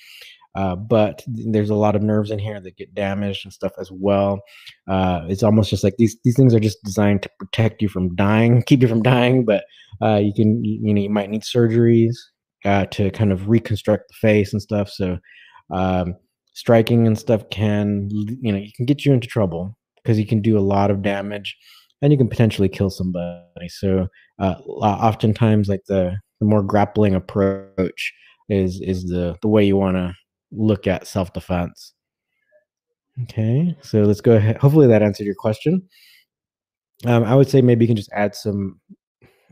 [0.57, 3.91] Uh, but there's a lot of nerves in here that get damaged and stuff as
[3.91, 4.41] well.
[4.87, 8.15] Uh, it's almost just like these these things are just designed to protect you from
[8.15, 9.45] dying, keep you from dying.
[9.45, 9.65] But
[10.01, 12.15] uh, you can you know you might need surgeries
[12.65, 14.89] uh, to kind of reconstruct the face and stuff.
[14.89, 15.19] So
[15.69, 16.15] um,
[16.53, 20.41] striking and stuff can you know you can get you into trouble because you can
[20.41, 21.55] do a lot of damage
[22.01, 23.69] and you can potentially kill somebody.
[23.69, 24.07] So
[24.39, 28.11] uh, oftentimes like the the more grappling approach
[28.49, 30.15] is is the the way you want to
[30.51, 31.93] look at self defense.
[33.23, 34.57] Okay, so let's go ahead.
[34.57, 35.81] Hopefully that answered your question.
[37.05, 38.79] Um, I would say maybe you can just add some.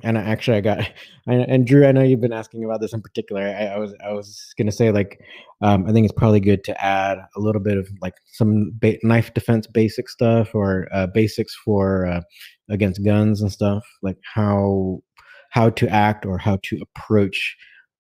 [0.03, 0.91] And actually, I got
[1.27, 1.87] and Drew.
[1.87, 3.41] I know you've been asking about this in particular.
[3.41, 5.19] I, I was I was gonna say like
[5.61, 8.99] um, I think it's probably good to add a little bit of like some ba-
[9.03, 12.21] knife defense basic stuff or uh, basics for uh,
[12.69, 14.99] against guns and stuff, like how
[15.51, 17.55] how to act or how to approach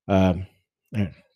[0.09, 0.45] um,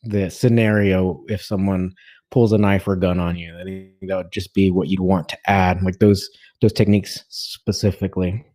[0.03, 1.93] the scenario if someone
[2.31, 3.57] pulls a knife or gun on you.
[3.59, 6.29] I think that would just be what you'd want to add, like those
[6.61, 8.45] those techniques specifically.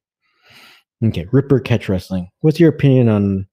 [1.05, 2.29] Okay, Ripper catch wrestling.
[2.41, 3.47] What's your opinion on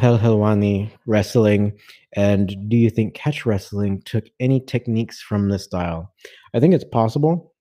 [0.00, 1.72] Pelhelwani wrestling,
[2.14, 6.12] and do you think catch wrestling took any techniques from this style?
[6.54, 7.54] I think it's possible,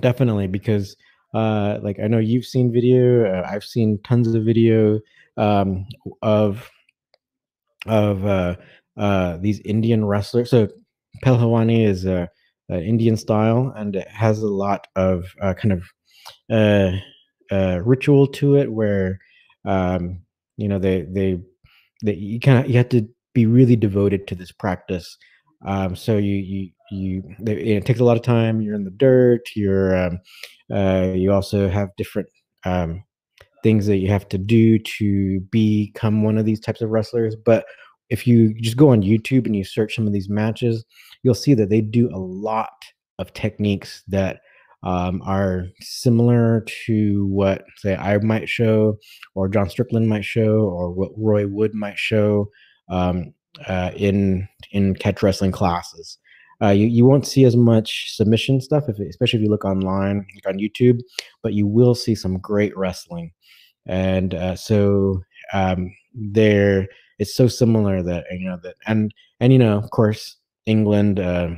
[0.00, 0.96] definitely, because
[1.34, 3.26] uh, like I know you've seen video.
[3.26, 5.00] Uh, I've seen tons of video
[5.36, 5.86] um,
[6.22, 6.70] of
[7.88, 8.56] of uh,
[8.96, 10.50] uh, these Indian wrestlers.
[10.50, 10.68] So
[11.24, 12.28] Pehlwani is a,
[12.70, 15.84] a, Indian style, and it has a lot of uh, kind of
[16.50, 16.96] uh,
[17.54, 19.18] uh, ritual to it, where
[19.64, 20.20] um,
[20.56, 21.38] you know they they
[22.04, 25.16] they you kind of you have to be really devoted to this practice.
[25.66, 28.60] Um, so you you you it takes a lot of time.
[28.60, 29.42] You're in the dirt.
[29.54, 30.20] You're um,
[30.72, 32.28] uh, you also have different
[32.64, 33.04] um,
[33.62, 37.36] things that you have to do to become one of these types of wrestlers.
[37.36, 37.66] But
[38.10, 40.84] if you just go on YouTube and you search some of these matches,
[41.22, 42.84] you'll see that they do a lot
[43.18, 44.40] of techniques that
[44.82, 48.98] um, are similar to what, say, I might show,
[49.34, 52.50] or John Strickland might show, or what Roy Wood might show.
[52.88, 53.34] Um,
[53.66, 56.18] uh, in in catch wrestling classes.
[56.62, 60.26] Uh, you you won't see as much submission stuff, if, especially if you look online
[60.34, 61.00] like on YouTube,
[61.42, 63.30] but you will see some great wrestling,
[63.86, 65.22] and uh, so
[65.52, 70.36] um, there it's so similar that you know that and and you know of course
[70.66, 71.50] England uh,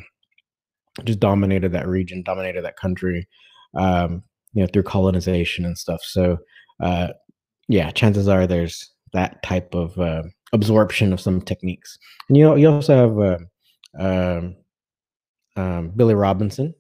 [1.04, 3.26] just dominated that region, dominated that country,
[3.74, 6.00] um, you know through colonization and stuff.
[6.02, 6.38] So
[6.80, 7.08] uh,
[7.68, 12.70] yeah, chances are there's that type of uh, absorption of some techniques, and you you
[12.70, 13.18] also have.
[13.18, 13.38] Uh,
[13.98, 14.56] um,
[15.56, 16.74] um, Billy Robinson,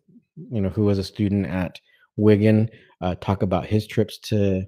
[0.50, 1.80] you know, who was a student at
[2.16, 4.64] Wigan, uh, talk about his trips to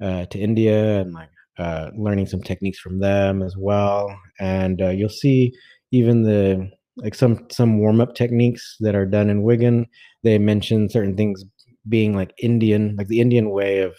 [0.00, 4.16] uh, to India and like uh, learning some techniques from them as well.
[4.38, 5.52] And uh, you'll see
[5.90, 9.86] even the like some some warm up techniques that are done in Wigan.
[10.22, 11.44] They mention certain things
[11.88, 13.94] being like Indian, like the Indian way of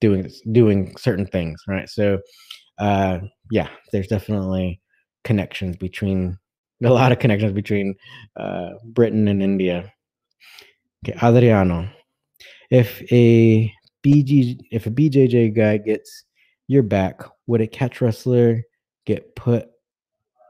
[0.00, 1.88] doing doing certain things, right?
[1.88, 2.18] So,
[2.78, 4.80] uh, yeah, there's definitely
[5.24, 6.38] connections between
[6.84, 7.94] a lot of connections between
[8.36, 9.92] uh, Britain and India.
[11.04, 11.88] Okay, Adriano,
[12.70, 13.72] if a
[14.04, 16.24] BG if a BJJ guy gets
[16.66, 18.62] your back, would a catch wrestler
[19.06, 19.68] get put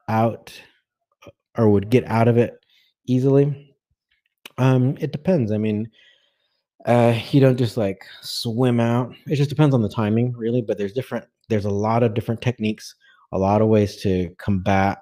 [0.09, 0.53] out
[1.57, 2.55] or would get out of it
[3.07, 3.75] easily?
[4.59, 5.53] Um, it depends.
[5.53, 5.91] I mean,
[6.87, 9.15] uh, you don't just like swim out.
[9.27, 10.63] It just depends on the timing, really.
[10.63, 11.27] But there's different.
[11.49, 12.95] There's a lot of different techniques,
[13.33, 14.99] a lot of ways to combat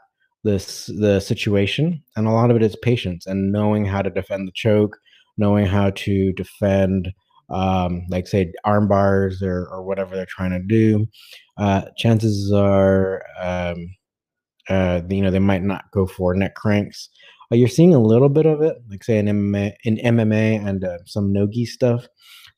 [0.46, 4.46] this the situation and a lot of it is patience and knowing how to defend
[4.46, 4.96] the choke
[5.36, 7.12] knowing how to defend
[7.50, 11.06] um, like say arm bars or, or whatever they're trying to do
[11.58, 13.94] uh, chances are um,
[14.68, 17.08] uh, you know they might not go for neck cranks.
[17.52, 20.84] Uh, you're seeing a little bit of it like say in mma in mma and
[20.84, 22.06] uh, some nogi stuff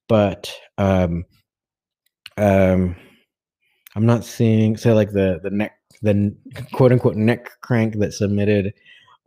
[0.08, 1.24] but um,
[2.38, 2.96] um,
[3.94, 5.72] i'm not seeing say like the the neck
[6.02, 6.34] the
[6.72, 8.72] quote unquote neck crank that submitted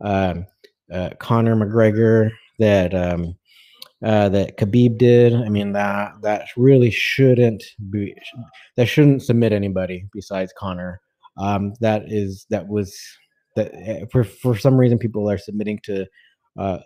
[0.00, 0.46] um,
[0.92, 3.36] uh, Conor McGregor that um,
[4.04, 5.34] uh, that Khabib did.
[5.34, 8.14] I mean that that really shouldn't be
[8.76, 11.00] that shouldn't submit anybody besides Conor.
[11.36, 12.94] Um, that is that was
[13.56, 16.06] that eh, for for some reason people are submitting to
[16.58, 16.78] uh,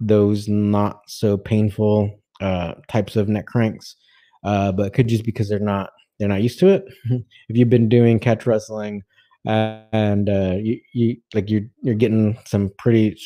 [0.00, 3.96] those not so painful uh, types of neck cranks,
[4.44, 6.84] uh, but could just because they're not they're not used to it.
[7.10, 9.02] if you've been doing catch wrestling
[9.46, 13.16] and uh, you, you like you're you're getting some pretty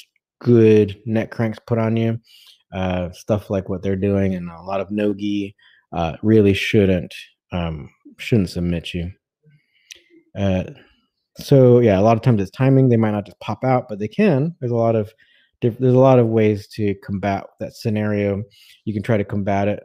[0.41, 2.19] good neck cranks put on you.
[2.75, 5.55] Uh, stuff like what they're doing, and a lot of nogi
[5.93, 7.15] uh, really shouldn't
[7.53, 9.13] um, shouldn't submit you.
[10.37, 10.65] Uh,
[11.39, 12.89] so yeah, a lot of times it's timing.
[12.89, 14.55] They might not just pop out, but they can.
[14.61, 15.13] There's a lot of
[15.63, 18.43] there's a lot of ways to combat that scenario.
[18.85, 19.83] You can try to combat it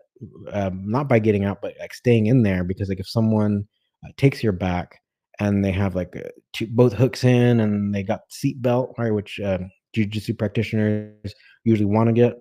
[0.52, 3.68] um, not by getting out, but like staying in there because like if someone
[4.04, 5.00] uh, takes your back,
[5.40, 9.14] and they have like a, two, both hooks in and they got seat belt right
[9.14, 12.34] which um, jiu-jitsu practitioners usually want to get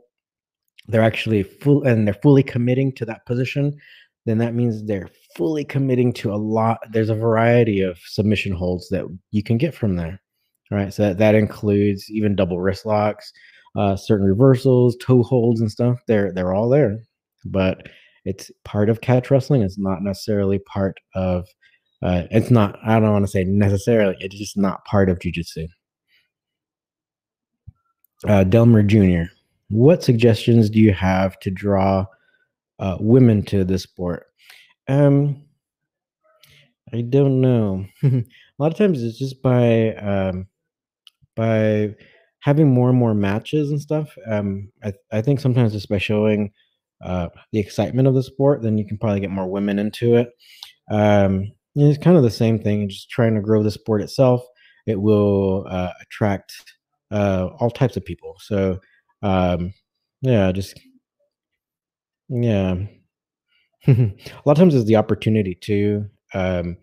[0.89, 3.77] they're actually full and they're fully committing to that position
[4.27, 8.89] then that means they're fully committing to a lot there's a variety of submission holds
[8.89, 10.21] that you can get from there
[10.71, 13.33] right so that, that includes even double wrist locks
[13.77, 16.99] uh, certain reversals toe holds and stuff they're they're all there
[17.45, 17.89] but
[18.25, 21.47] it's part of catch wrestling it's not necessarily part of
[22.03, 25.69] uh, it's not, I don't want to say necessarily, it's just not part of jujitsu.
[28.27, 29.31] Uh, Delmer Jr.,
[29.69, 32.07] what suggestions do you have to draw
[32.79, 34.27] uh, women to the sport?
[34.89, 35.43] Um,
[36.93, 37.85] I don't know.
[38.03, 38.25] a
[38.59, 40.47] lot of times it's just by um,
[41.37, 41.95] by
[42.41, 44.17] having more and more matches and stuff.
[44.27, 46.53] Um, I, I think sometimes just by showing
[47.05, 50.31] uh, the excitement of the sport, then you can probably get more women into it.
[50.91, 52.89] Um, it's kind of the same thing.
[52.89, 54.43] Just trying to grow the sport itself.
[54.87, 56.75] It will uh, attract
[57.11, 58.37] uh, all types of people.
[58.41, 58.81] So,
[59.23, 59.73] um,
[60.23, 60.79] yeah, just
[62.29, 62.77] yeah.
[63.87, 63.93] a
[64.45, 66.77] lot of times is the opportunity too, um,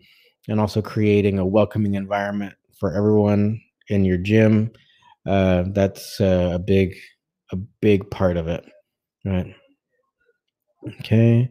[0.48, 4.70] and also creating a welcoming environment for everyone in your gym.
[5.26, 6.94] Uh, that's uh, a big,
[7.52, 8.64] a big part of it,
[9.24, 9.54] right?
[11.00, 11.50] Okay,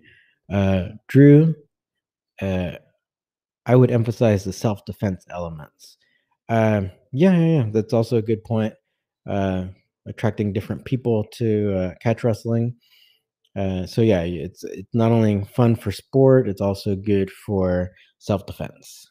[0.51, 1.55] uh, Drew.
[2.41, 2.73] Uh,
[3.65, 5.97] I would emphasize the self defense elements.
[6.49, 8.73] Um, yeah, yeah, yeah, that's also a good point.
[9.27, 9.67] Uh,
[10.07, 12.75] attracting different people to uh, catch wrestling.
[13.55, 18.45] Uh, so yeah, it's it's not only fun for sport, it's also good for self
[18.45, 19.09] defense.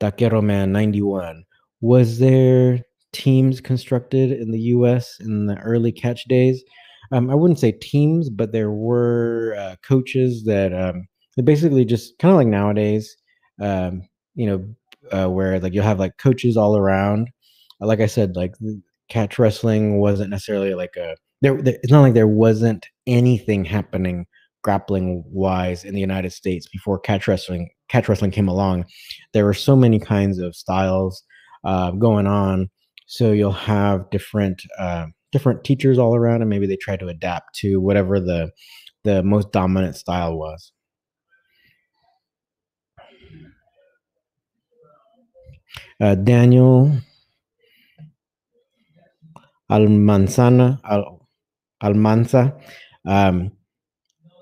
[0.00, 1.44] Taquero Man ninety one.
[1.80, 2.80] Was there
[3.12, 5.18] teams constructed in the U.S.
[5.20, 6.62] in the early catch days?
[7.12, 11.06] Um, I wouldn't say teams, but there were uh, coaches that um,
[11.44, 13.16] basically just kind of like nowadays,
[13.60, 14.02] um,
[14.34, 14.74] you know,
[15.12, 17.28] uh, where like you'll have like coaches all around.
[17.80, 18.54] Like I said, like
[19.14, 21.56] catch wrestling wasn't necessarily like a there.
[21.64, 24.26] It's not like there wasn't anything happening
[24.62, 28.86] grappling wise in the United States before catch wrestling catch wrestling came along.
[29.32, 31.22] There were so many kinds of styles
[31.62, 32.70] uh, going on.
[33.06, 37.54] So you'll have different uh, different teachers all around, and maybe they try to adapt
[37.60, 38.50] to whatever the
[39.04, 40.72] the most dominant style was.
[46.00, 46.90] Uh, Daniel
[49.70, 51.28] Almanzana Al,
[51.82, 52.58] Almanza
[53.06, 53.52] um,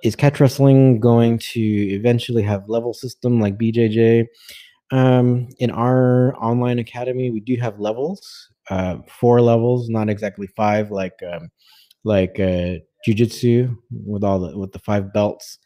[0.03, 4.27] is catch wrestling going to eventually have level system like BJJ?
[4.91, 10.91] Um, in our online academy, we do have levels, uh, four levels, not exactly five,
[10.91, 11.49] like um,
[12.05, 15.59] like uh, jujitsu with all the with the five belts,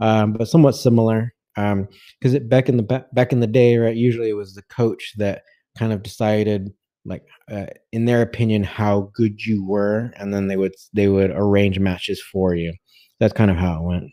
[0.00, 1.32] um, but somewhat similar.
[1.54, 3.94] Because um, back in the back in the day, right?
[3.94, 5.42] Usually, it was the coach that
[5.78, 6.72] kind of decided
[7.04, 11.30] like uh, in their opinion how good you were and then they would they would
[11.32, 12.72] arrange matches for you
[13.20, 14.10] that's kind of how it went.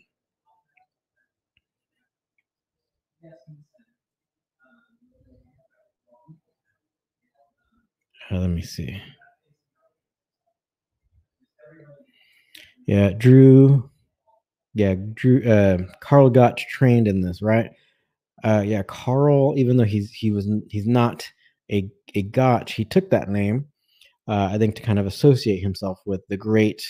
[8.30, 9.00] Uh, let me see.
[12.86, 13.90] Yeah, Drew.
[14.74, 15.44] Yeah, Drew.
[15.48, 17.70] Uh, Karl got trained in this, right?
[18.44, 19.54] Uh, yeah, Karl.
[19.58, 21.28] Even though he's he was he's not
[21.70, 23.66] a a gotch, he took that name.
[24.28, 26.82] Uh, I think to kind of associate himself with the great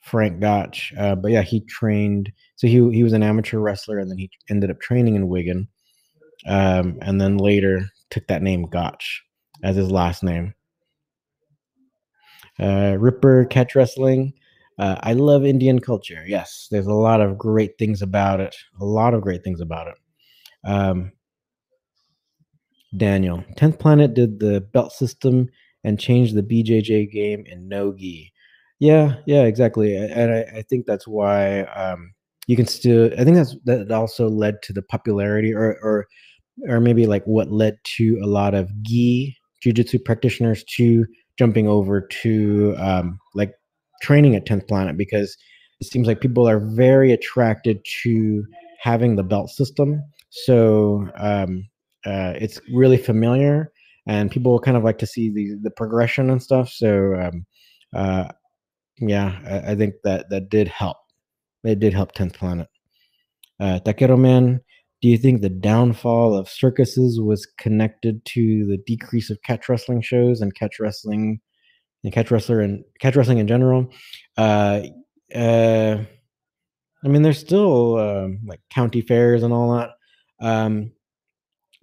[0.00, 0.94] Frank Gotch.
[0.96, 2.32] Uh, but yeah, he trained.
[2.54, 5.68] So he he was an amateur wrestler, and then he ended up training in Wigan,
[6.46, 9.22] um, and then later took that name Gotch
[9.62, 10.54] as his last name.
[12.58, 14.32] Uh, Ripper catch wrestling.
[14.78, 16.24] Uh, I love Indian culture.
[16.26, 18.54] Yes, there's a lot of great things about it.
[18.80, 19.94] A lot of great things about it.
[20.64, 21.12] Um,
[22.96, 25.48] Daniel, 10th Planet did the belt system
[25.84, 28.32] and changed the BJJ game in no gi.
[28.78, 29.96] Yeah, yeah, exactly.
[29.96, 32.12] And I, I think that's why um,
[32.46, 33.10] you can still.
[33.18, 36.06] I think that's that also led to the popularity, or or
[36.68, 41.06] or maybe like what led to a lot of gi jujitsu practitioners to
[41.38, 43.54] jumping over to um, like
[44.02, 45.36] training at 10th Planet because
[45.80, 48.44] it seems like people are very attracted to
[48.80, 50.02] having the belt system.
[50.30, 51.66] So um,
[52.06, 53.72] uh, it's really familiar,
[54.06, 56.70] and people kind of like to see the the progression and stuff.
[56.70, 57.46] So um,
[57.94, 58.28] uh,
[58.98, 60.96] yeah, I, I, think that that did help.
[61.64, 62.68] It did help 10th Planet.
[63.58, 64.60] Uh, Taquero Man,
[65.02, 70.00] do you think the downfall of circuses was connected to the decrease of catch wrestling
[70.00, 71.40] shows and catch wrestling
[72.04, 73.88] and catch wrestler and catch wrestling in general?
[74.36, 74.82] Uh,
[75.34, 75.98] uh,
[77.04, 79.90] I mean, there's still um, like county fairs and all that,
[80.40, 80.92] um,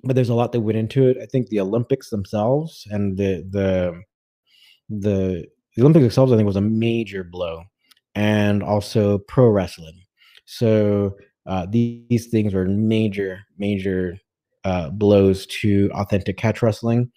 [0.03, 1.17] but there's a lot that went into it.
[1.21, 4.01] I think the Olympics themselves and the the
[4.89, 5.45] the
[5.75, 7.63] the Olympics themselves, I think, was a major blow,
[8.15, 10.01] and also pro wrestling.
[10.45, 14.17] So uh, these, these, things were major, major
[14.65, 17.11] uh, blows to authentic catch wrestling.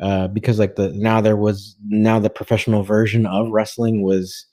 [0.00, 4.46] Uh, because like the now there was now the professional version of wrestling was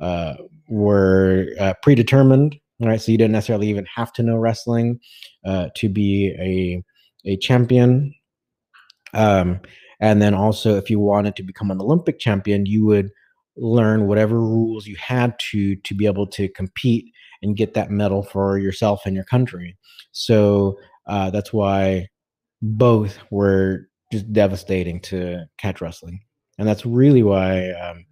[0.00, 0.34] uh,
[0.68, 4.98] were uh, predetermined right so you didn't necessarily even have to know wrestling
[5.44, 6.82] uh, to be a
[7.26, 8.14] a champion
[9.16, 9.60] um,
[10.00, 13.10] and then also, if you wanted to become an Olympic champion, you would
[13.56, 17.06] learn whatever rules you had to to be able to compete
[17.42, 19.76] and get that medal for yourself and your country.
[20.12, 22.08] So uh, that's why
[22.60, 26.20] both were just devastating to catch wrestling,
[26.58, 28.04] and that's really why um,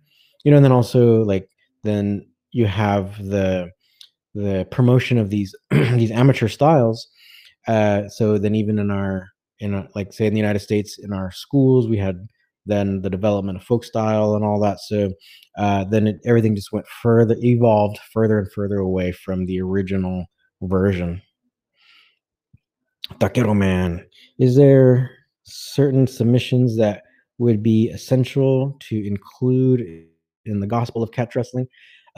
[0.44, 0.56] you know.
[0.56, 1.48] And then also like
[1.82, 3.70] then you have the
[4.34, 7.08] the promotion of these these amateur styles.
[7.66, 9.28] Uh, so then even in our
[9.60, 12.28] in a, like say in the United States in our schools we had
[12.66, 14.80] then the development of folk style and all that.
[14.80, 15.12] So
[15.58, 20.24] uh, then it, everything just went further evolved further and further away from the original
[20.62, 21.20] version.
[23.18, 24.06] Taquero man
[24.38, 25.10] is there
[25.44, 27.02] certain submissions that
[27.38, 30.06] would be essential to include
[30.46, 31.66] in the gospel of catch wrestling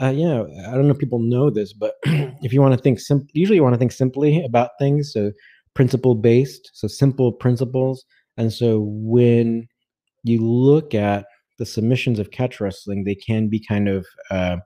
[0.01, 2.99] uh, yeah, I don't know if people know this, but if you want to think
[2.99, 5.11] sim- usually you want to think simply about things.
[5.11, 5.31] So
[5.73, 8.05] principle based, so simple principles.
[8.37, 9.67] And so when
[10.23, 11.25] you look at
[11.57, 14.57] the submissions of catch wrestling, they can be kind of uh,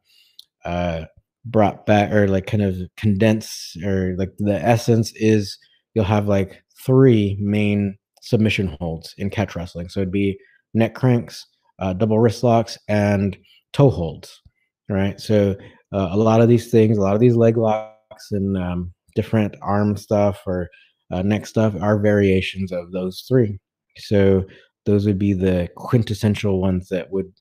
[0.66, 1.06] uh,
[1.46, 5.58] brought back or like kind of condensed, or like the essence is
[5.94, 9.90] you'll have like three main submission holds in catch wrestling.
[9.90, 10.38] So it'd be
[10.74, 11.46] neck cranks,
[11.80, 13.38] uh, double wrist locks, and
[13.74, 14.42] toe holds.
[14.90, 15.20] Right.
[15.20, 15.56] So
[15.94, 19.56] uh, a lot of these things, a lot of these leg locks and um, different
[19.62, 20.70] arm stuff or
[21.12, 23.58] uh, next stuff are variations of those three.
[23.98, 24.46] So
[24.86, 27.32] those would be the quintessential ones that would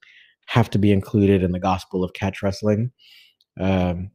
[0.47, 2.93] have to be included in the gospel of catch wrestling.
[3.61, 4.11] Um,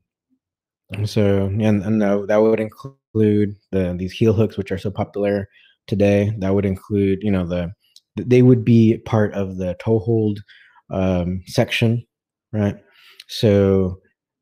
[1.06, 5.48] so and, and that would include the these heel hooks, which are so popular
[5.88, 6.32] today.
[6.40, 7.72] That would include, you know, the
[8.18, 10.40] they would be part of the toe hold
[10.92, 12.06] um, section,
[12.54, 12.76] right?
[13.28, 14.00] So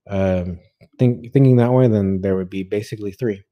[0.10, 0.60] um,
[1.00, 3.44] think, thinking that way, then there would be basically three.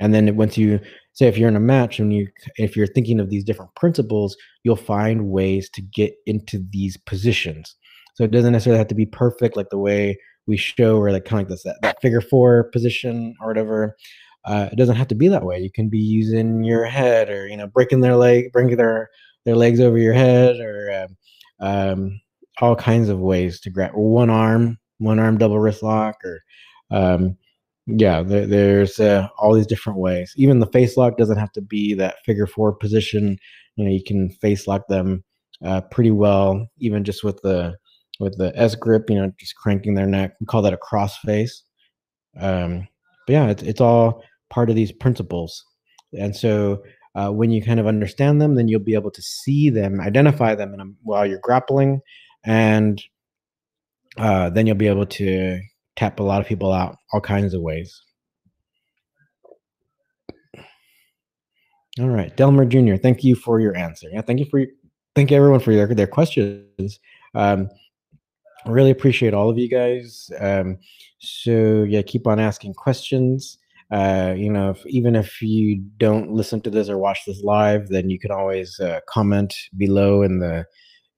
[0.00, 0.80] And then once you
[1.12, 4.36] say if you're in a match and you if you're thinking of these different principles,
[4.62, 7.74] you'll find ways to get into these positions.
[8.14, 11.24] So it doesn't necessarily have to be perfect like the way we show or like
[11.24, 13.96] kind of like this that, that figure four position or whatever.
[14.44, 15.58] Uh, it doesn't have to be that way.
[15.58, 19.10] You can be using your head or you know breaking their leg, bringing their
[19.44, 21.16] their legs over your head, or um,
[21.60, 22.20] um,
[22.60, 26.40] all kinds of ways to grab one arm, one arm double wrist lock, or
[26.90, 27.36] um,
[27.86, 30.32] yeah, there, there's uh, all these different ways.
[30.36, 33.38] Even the face lock doesn't have to be that figure four position.
[33.76, 35.24] You know, you can face lock them
[35.64, 37.76] uh, pretty well, even just with the
[38.20, 39.08] with the S grip.
[39.08, 40.32] You know, just cranking their neck.
[40.40, 41.62] We call that a cross face.
[42.38, 42.86] Um,
[43.26, 45.64] but yeah, it's it's all part of these principles,
[46.12, 46.82] and so
[47.14, 50.54] uh, when you kind of understand them, then you'll be able to see them, identify
[50.54, 52.00] them a, while you're grappling,
[52.44, 53.02] and
[54.16, 55.60] uh, then you'll be able to
[55.96, 58.02] tap a lot of people out all kinds of ways.
[62.00, 64.08] All right, Delmer Jr., thank you for your answer.
[64.12, 64.64] Yeah, thank you for
[65.16, 67.00] thank you everyone for their their questions.
[67.34, 67.68] Um,
[68.66, 70.30] really appreciate all of you guys.
[70.38, 70.78] Um,
[71.18, 73.58] so yeah, keep on asking questions.
[73.90, 77.88] Uh, you know, if, even if you don't listen to this or watch this live,
[77.88, 80.66] then you can always uh, comment below in the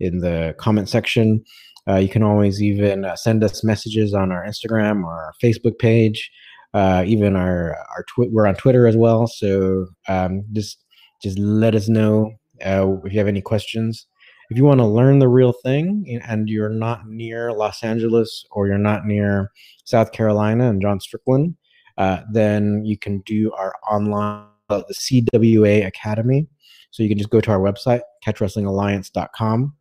[0.00, 1.44] in the comment section.
[1.88, 5.78] Uh, you can always even uh, send us messages on our Instagram or our Facebook
[5.78, 6.30] page.
[6.72, 9.26] Uh, even our our twi- we're on Twitter as well.
[9.26, 10.84] So um, just
[11.22, 12.32] just let us know
[12.64, 14.06] uh, if you have any questions.
[14.50, 18.66] If you want to learn the real thing and you're not near Los Angeles or
[18.66, 19.52] you're not near
[19.84, 21.54] South Carolina and John Strickland,
[21.98, 26.46] uh, then you can do our online uh, the CWA Academy.
[26.90, 29.76] So you can just go to our website, catchwrestlingalliance.com.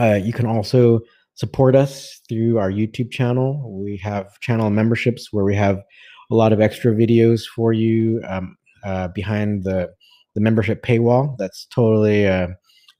[0.00, 1.00] Uh, you can also
[1.34, 3.70] support us through our YouTube channel.
[3.82, 5.82] We have channel memberships where we have
[6.30, 9.90] a lot of extra videos for you um, uh, behind the
[10.34, 11.36] the membership paywall.
[11.38, 12.48] That's totally uh,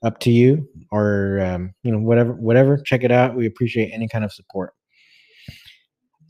[0.03, 2.77] up to you, or um, you know whatever whatever.
[2.77, 3.37] Check it out.
[3.37, 4.75] We appreciate any kind of support.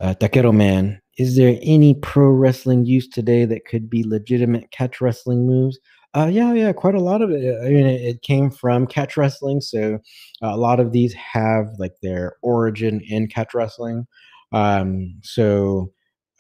[0.01, 5.01] Uh, Taquero Man, is there any pro wrestling use today that could be legitimate catch
[5.01, 5.79] wrestling moves?
[6.15, 7.57] Uh, yeah, yeah, quite a lot of it.
[7.65, 9.95] I mean, it, it came from catch wrestling, so
[10.43, 14.07] uh, a lot of these have like their origin in catch wrestling.
[14.53, 15.93] Um, so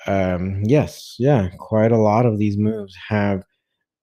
[0.06, 3.44] um, yes, yeah, quite a lot of these moves have.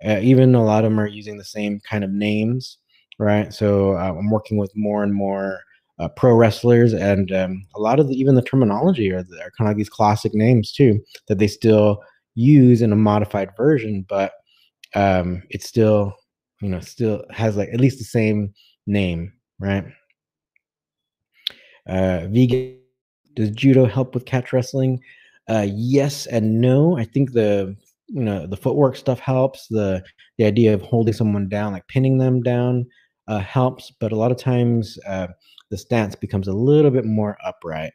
[0.06, 2.78] Uh, even a lot of them are using the same kind of names,
[3.20, 3.54] right?
[3.54, 5.62] So uh, I'm working with more and more
[6.00, 9.24] uh, pro wrestlers, and um, a lot of the, even the terminology are, are
[9.58, 11.00] kind of like these classic names too
[11.30, 12.02] that they still
[12.36, 14.34] use in a modified version, but
[14.98, 16.16] um, it still,
[16.60, 18.54] you know, still has like at least the same
[18.88, 19.86] name, right?
[21.88, 22.80] Uh, vegan.
[23.36, 25.00] Does judo help with catch wrestling?
[25.48, 26.98] Uh, yes and no.
[26.98, 27.76] I think the
[28.08, 29.68] you know the footwork stuff helps.
[29.68, 30.04] The
[30.40, 32.88] the idea of holding someone down, like pinning them down,
[33.28, 33.92] uh, helps.
[34.00, 35.28] But a lot of times uh,
[35.70, 37.94] the stance becomes a little bit more upright,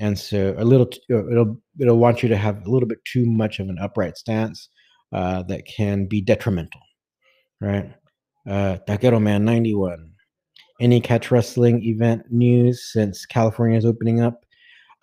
[0.00, 3.24] and so a little uh, it'll it'll want you to have a little bit too
[3.24, 4.68] much of an upright stance,
[5.12, 6.80] uh, that can be detrimental,
[7.60, 7.92] right?
[8.48, 10.10] Uh, Taquero Man 91.
[10.80, 14.44] Any catch wrestling event news since California is opening up?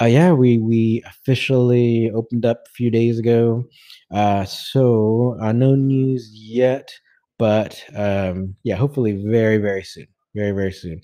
[0.02, 3.64] Uh, yeah, we we officially opened up a few days ago.
[4.12, 6.92] Uh, so uh, no news yet,
[7.38, 11.00] but um, yeah, hopefully very very soon, very very soon,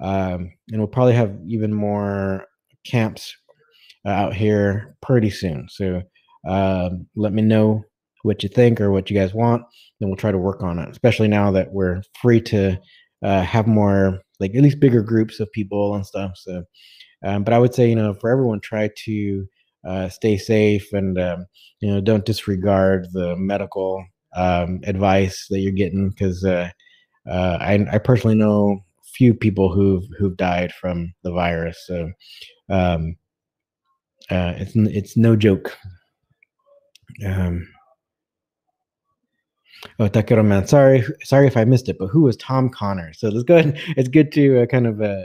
[0.00, 2.46] um, and we'll probably have even more
[2.84, 3.36] camps
[4.06, 5.68] uh, out here pretty soon.
[5.68, 6.02] So
[6.48, 7.84] um, let me know
[8.22, 9.62] what you think or what you guys want,
[10.00, 10.88] then we'll try to work on it.
[10.88, 12.78] Especially now that we're free to
[13.22, 16.32] uh, have more, like at least bigger groups of people and stuff.
[16.36, 16.64] So,
[17.24, 19.46] um, but I would say, you know, for everyone, try to
[19.86, 21.46] uh, stay safe and um,
[21.80, 24.04] you know don't disregard the medical
[24.36, 26.68] um, advice that you're getting because uh,
[27.28, 28.80] uh, I, I personally know
[29.14, 31.82] few people who've who've died from the virus.
[31.86, 32.10] So
[32.68, 33.16] um,
[34.30, 35.76] uh, it's it's no joke.
[37.24, 37.66] Um,
[39.98, 40.66] Oh, Taquero Man.
[40.66, 43.12] Sorry, sorry if I missed it, but who was Tom Connor?
[43.12, 43.80] So let's go ahead.
[43.96, 45.22] It's good to uh, kind of uh,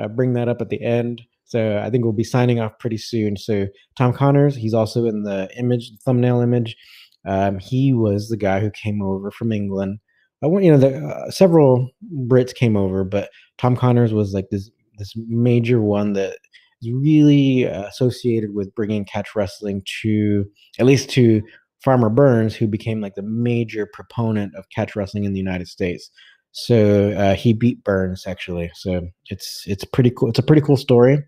[0.00, 1.22] uh, bring that up at the end.
[1.44, 3.36] So I think we'll be signing off pretty soon.
[3.36, 6.76] So Tom Connors, he's also in the image, thumbnail image.
[7.24, 9.98] Um, he was the guy who came over from England.
[10.42, 11.90] I want you know, the, uh, several
[12.26, 16.38] Brits came over, but Tom Connors was like this this major one that
[16.82, 20.44] is really uh, associated with bringing catch wrestling to
[20.78, 21.42] at least to
[21.82, 26.10] Farmer Burns, who became like the major proponent of catch wrestling in the United States.
[26.52, 28.70] So uh, he beat Burns actually.
[28.74, 30.30] So it's it's pretty cool.
[30.30, 31.22] It's a pretty cool story,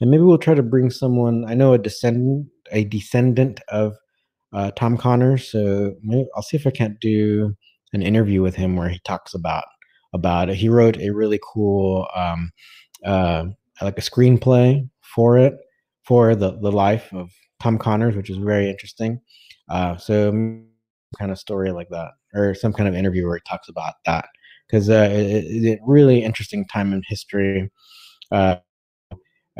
[0.00, 1.44] and maybe we'll try to bring someone.
[1.46, 3.94] I know a descendant a descendant of
[4.52, 5.50] uh, Tom Connors.
[5.50, 5.94] So
[6.34, 7.54] I'll see if I can't do
[7.92, 9.64] an interview with him where he talks about
[10.14, 10.56] about it.
[10.56, 12.50] He wrote a really cool um,
[13.04, 13.44] uh,
[13.80, 15.54] like a screenplay for it
[16.04, 17.30] for the the life of
[17.60, 19.20] Tom Connors, which is very interesting.
[19.68, 20.30] Uh, so
[21.18, 24.26] kind of story like that, or some kind of interview where he talks about that,
[24.66, 27.70] because uh, it, it, really interesting time in history.
[28.30, 28.56] Uh,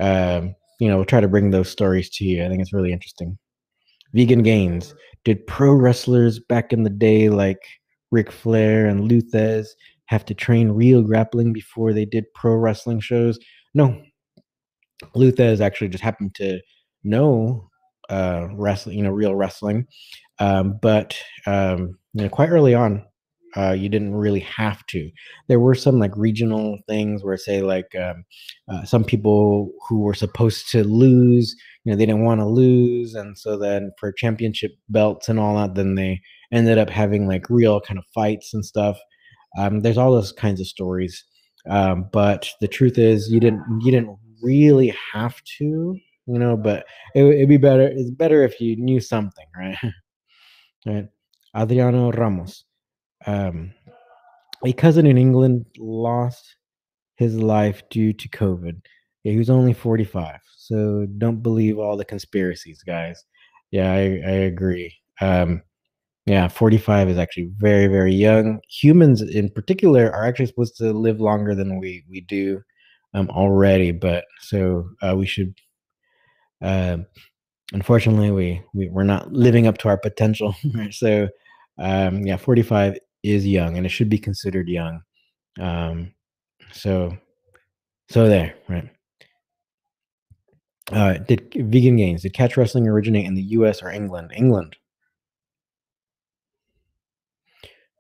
[0.00, 2.44] um, you know, we'll try to bring those stories to you.
[2.44, 3.38] I think it's really interesting.
[4.14, 4.94] Vegan gains.
[5.24, 7.61] Did pro wrestlers back in the day, like
[8.11, 9.68] Ric Flair and Lou Thesz,
[10.07, 13.38] have to train real grappling before they did pro wrestling shows?
[13.74, 14.03] No.
[15.14, 16.61] Lou Thesz actually just happened to
[17.05, 17.68] know
[18.11, 19.86] uh, wrestling, you know, real wrestling.
[20.38, 23.05] Um, but um, you know, quite early on,
[23.57, 25.11] uh, you didn't really have to.
[25.48, 28.24] There were some like regional things where, say, like um,
[28.70, 33.14] uh, some people who were supposed to lose, you know, they didn't want to lose,
[33.14, 36.20] and so then for championship belts and all that, then they
[36.53, 38.98] ended up having like real kind of fights and stuff.
[39.59, 41.22] Um, there's all those kinds of stories,
[41.68, 46.56] um, but the truth is, you didn't you didn't really have to, you know.
[46.56, 47.88] But it, it'd be better.
[47.88, 49.76] It's better if you knew something, right?
[50.86, 51.08] right.
[51.54, 52.64] Adriano Ramos
[53.26, 53.72] um,
[54.64, 56.56] a cousin in England lost
[57.16, 58.80] his life due to COVID.
[59.24, 60.40] Yeah, he was only 45.
[60.56, 63.24] So don't believe all the conspiracies, guys.
[63.70, 64.94] Yeah, I, I agree.
[65.20, 65.62] Um,
[66.26, 68.60] yeah, 45 is actually very, very young.
[68.68, 72.60] Humans in particular are actually supposed to live longer than we, we do
[73.14, 73.90] um, already.
[73.92, 75.54] But so uh, we should,
[76.62, 76.98] uh,
[77.72, 80.54] unfortunately, we, we, we're not living up to our potential.
[80.74, 80.94] Right?
[80.94, 81.28] so
[81.78, 85.02] um, yeah, 45 is young and it should be considered young.
[85.60, 86.12] Um,
[86.72, 87.16] so,
[88.08, 88.88] so there, right?
[90.90, 92.22] Uh, did vegan gains?
[92.22, 93.82] Did catch wrestling originate in the U.S.
[93.82, 94.32] or England?
[94.34, 94.76] England.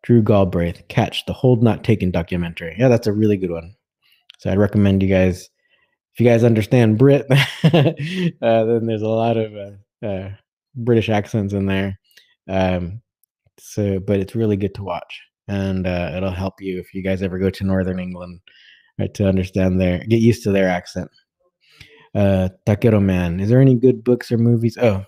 [0.02, 2.74] Drew Galbraith, Catch the Hold Not Taken documentary.
[2.76, 3.74] Yeah, that's a really good one.
[4.38, 5.48] So I'd recommend you guys,
[6.14, 10.30] if you guys understand Brit, uh, then there's a lot of uh, uh,
[10.74, 11.98] British accents in there.
[12.48, 13.00] Um,
[13.58, 17.22] so, but it's really good to watch, and uh, it'll help you if you guys
[17.22, 18.40] ever go to Northern England,
[18.98, 21.10] right, to understand their get used to their accent.
[22.14, 24.76] Uh, Taquero Man, is there any good books or movies?
[24.80, 25.04] Oh,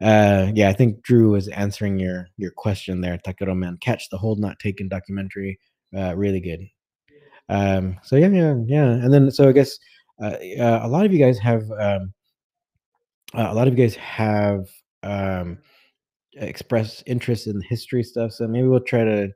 [0.00, 3.18] uh, yeah, I think Drew was answering your your question there.
[3.18, 5.58] Taquero Man, catch the hold not taken documentary,
[5.94, 6.60] uh, really good.
[7.50, 9.78] Um, so yeah, yeah, yeah, and then so I guess
[10.20, 12.12] uh, uh, a lot of you guys have um,
[13.34, 14.66] uh, a lot of you guys have
[15.02, 15.58] um,
[16.34, 18.32] express interest in history stuff.
[18.32, 19.28] So maybe we'll try to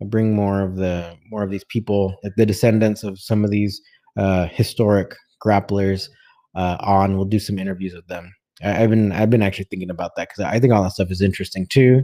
[0.00, 3.80] bring more of the more of these people, like the descendants of some of these
[4.16, 5.14] uh, historic
[5.44, 6.08] grapplers,
[6.54, 7.16] uh, on.
[7.16, 8.32] We'll do some interviews with them.
[8.62, 11.10] I, have been I've been actually thinking about that because I think all that stuff
[11.10, 12.02] is interesting too.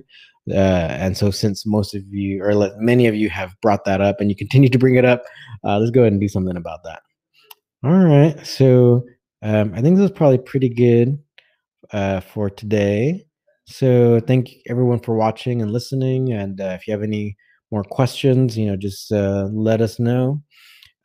[0.50, 4.20] Uh, and so since most of you or many of you have brought that up
[4.20, 5.22] and you continue to bring it up,
[5.64, 7.00] uh, let's go ahead and do something about that.
[7.84, 8.44] All right.
[8.44, 9.04] So
[9.42, 11.18] um, I think this is probably pretty good
[11.92, 13.24] uh, for today.
[13.66, 16.32] So thank everyone for watching and listening.
[16.32, 17.36] And uh, if you have any
[17.70, 20.42] more questions, you know, just uh, let us know.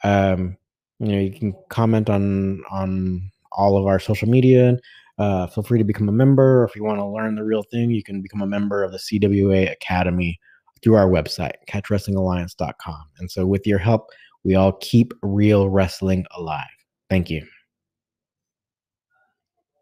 [0.03, 0.57] Um,
[0.99, 4.77] you know, you can comment on on all of our social media.
[5.19, 6.63] Uh, feel free to become a member.
[6.63, 8.97] If you want to learn the real thing, you can become a member of the
[8.97, 10.39] CWA Academy
[10.81, 13.03] through our website, catchwrestlingalliance.com.
[13.19, 14.09] And so, with your help,
[14.43, 16.65] we all keep real wrestling alive.
[17.09, 17.45] Thank you.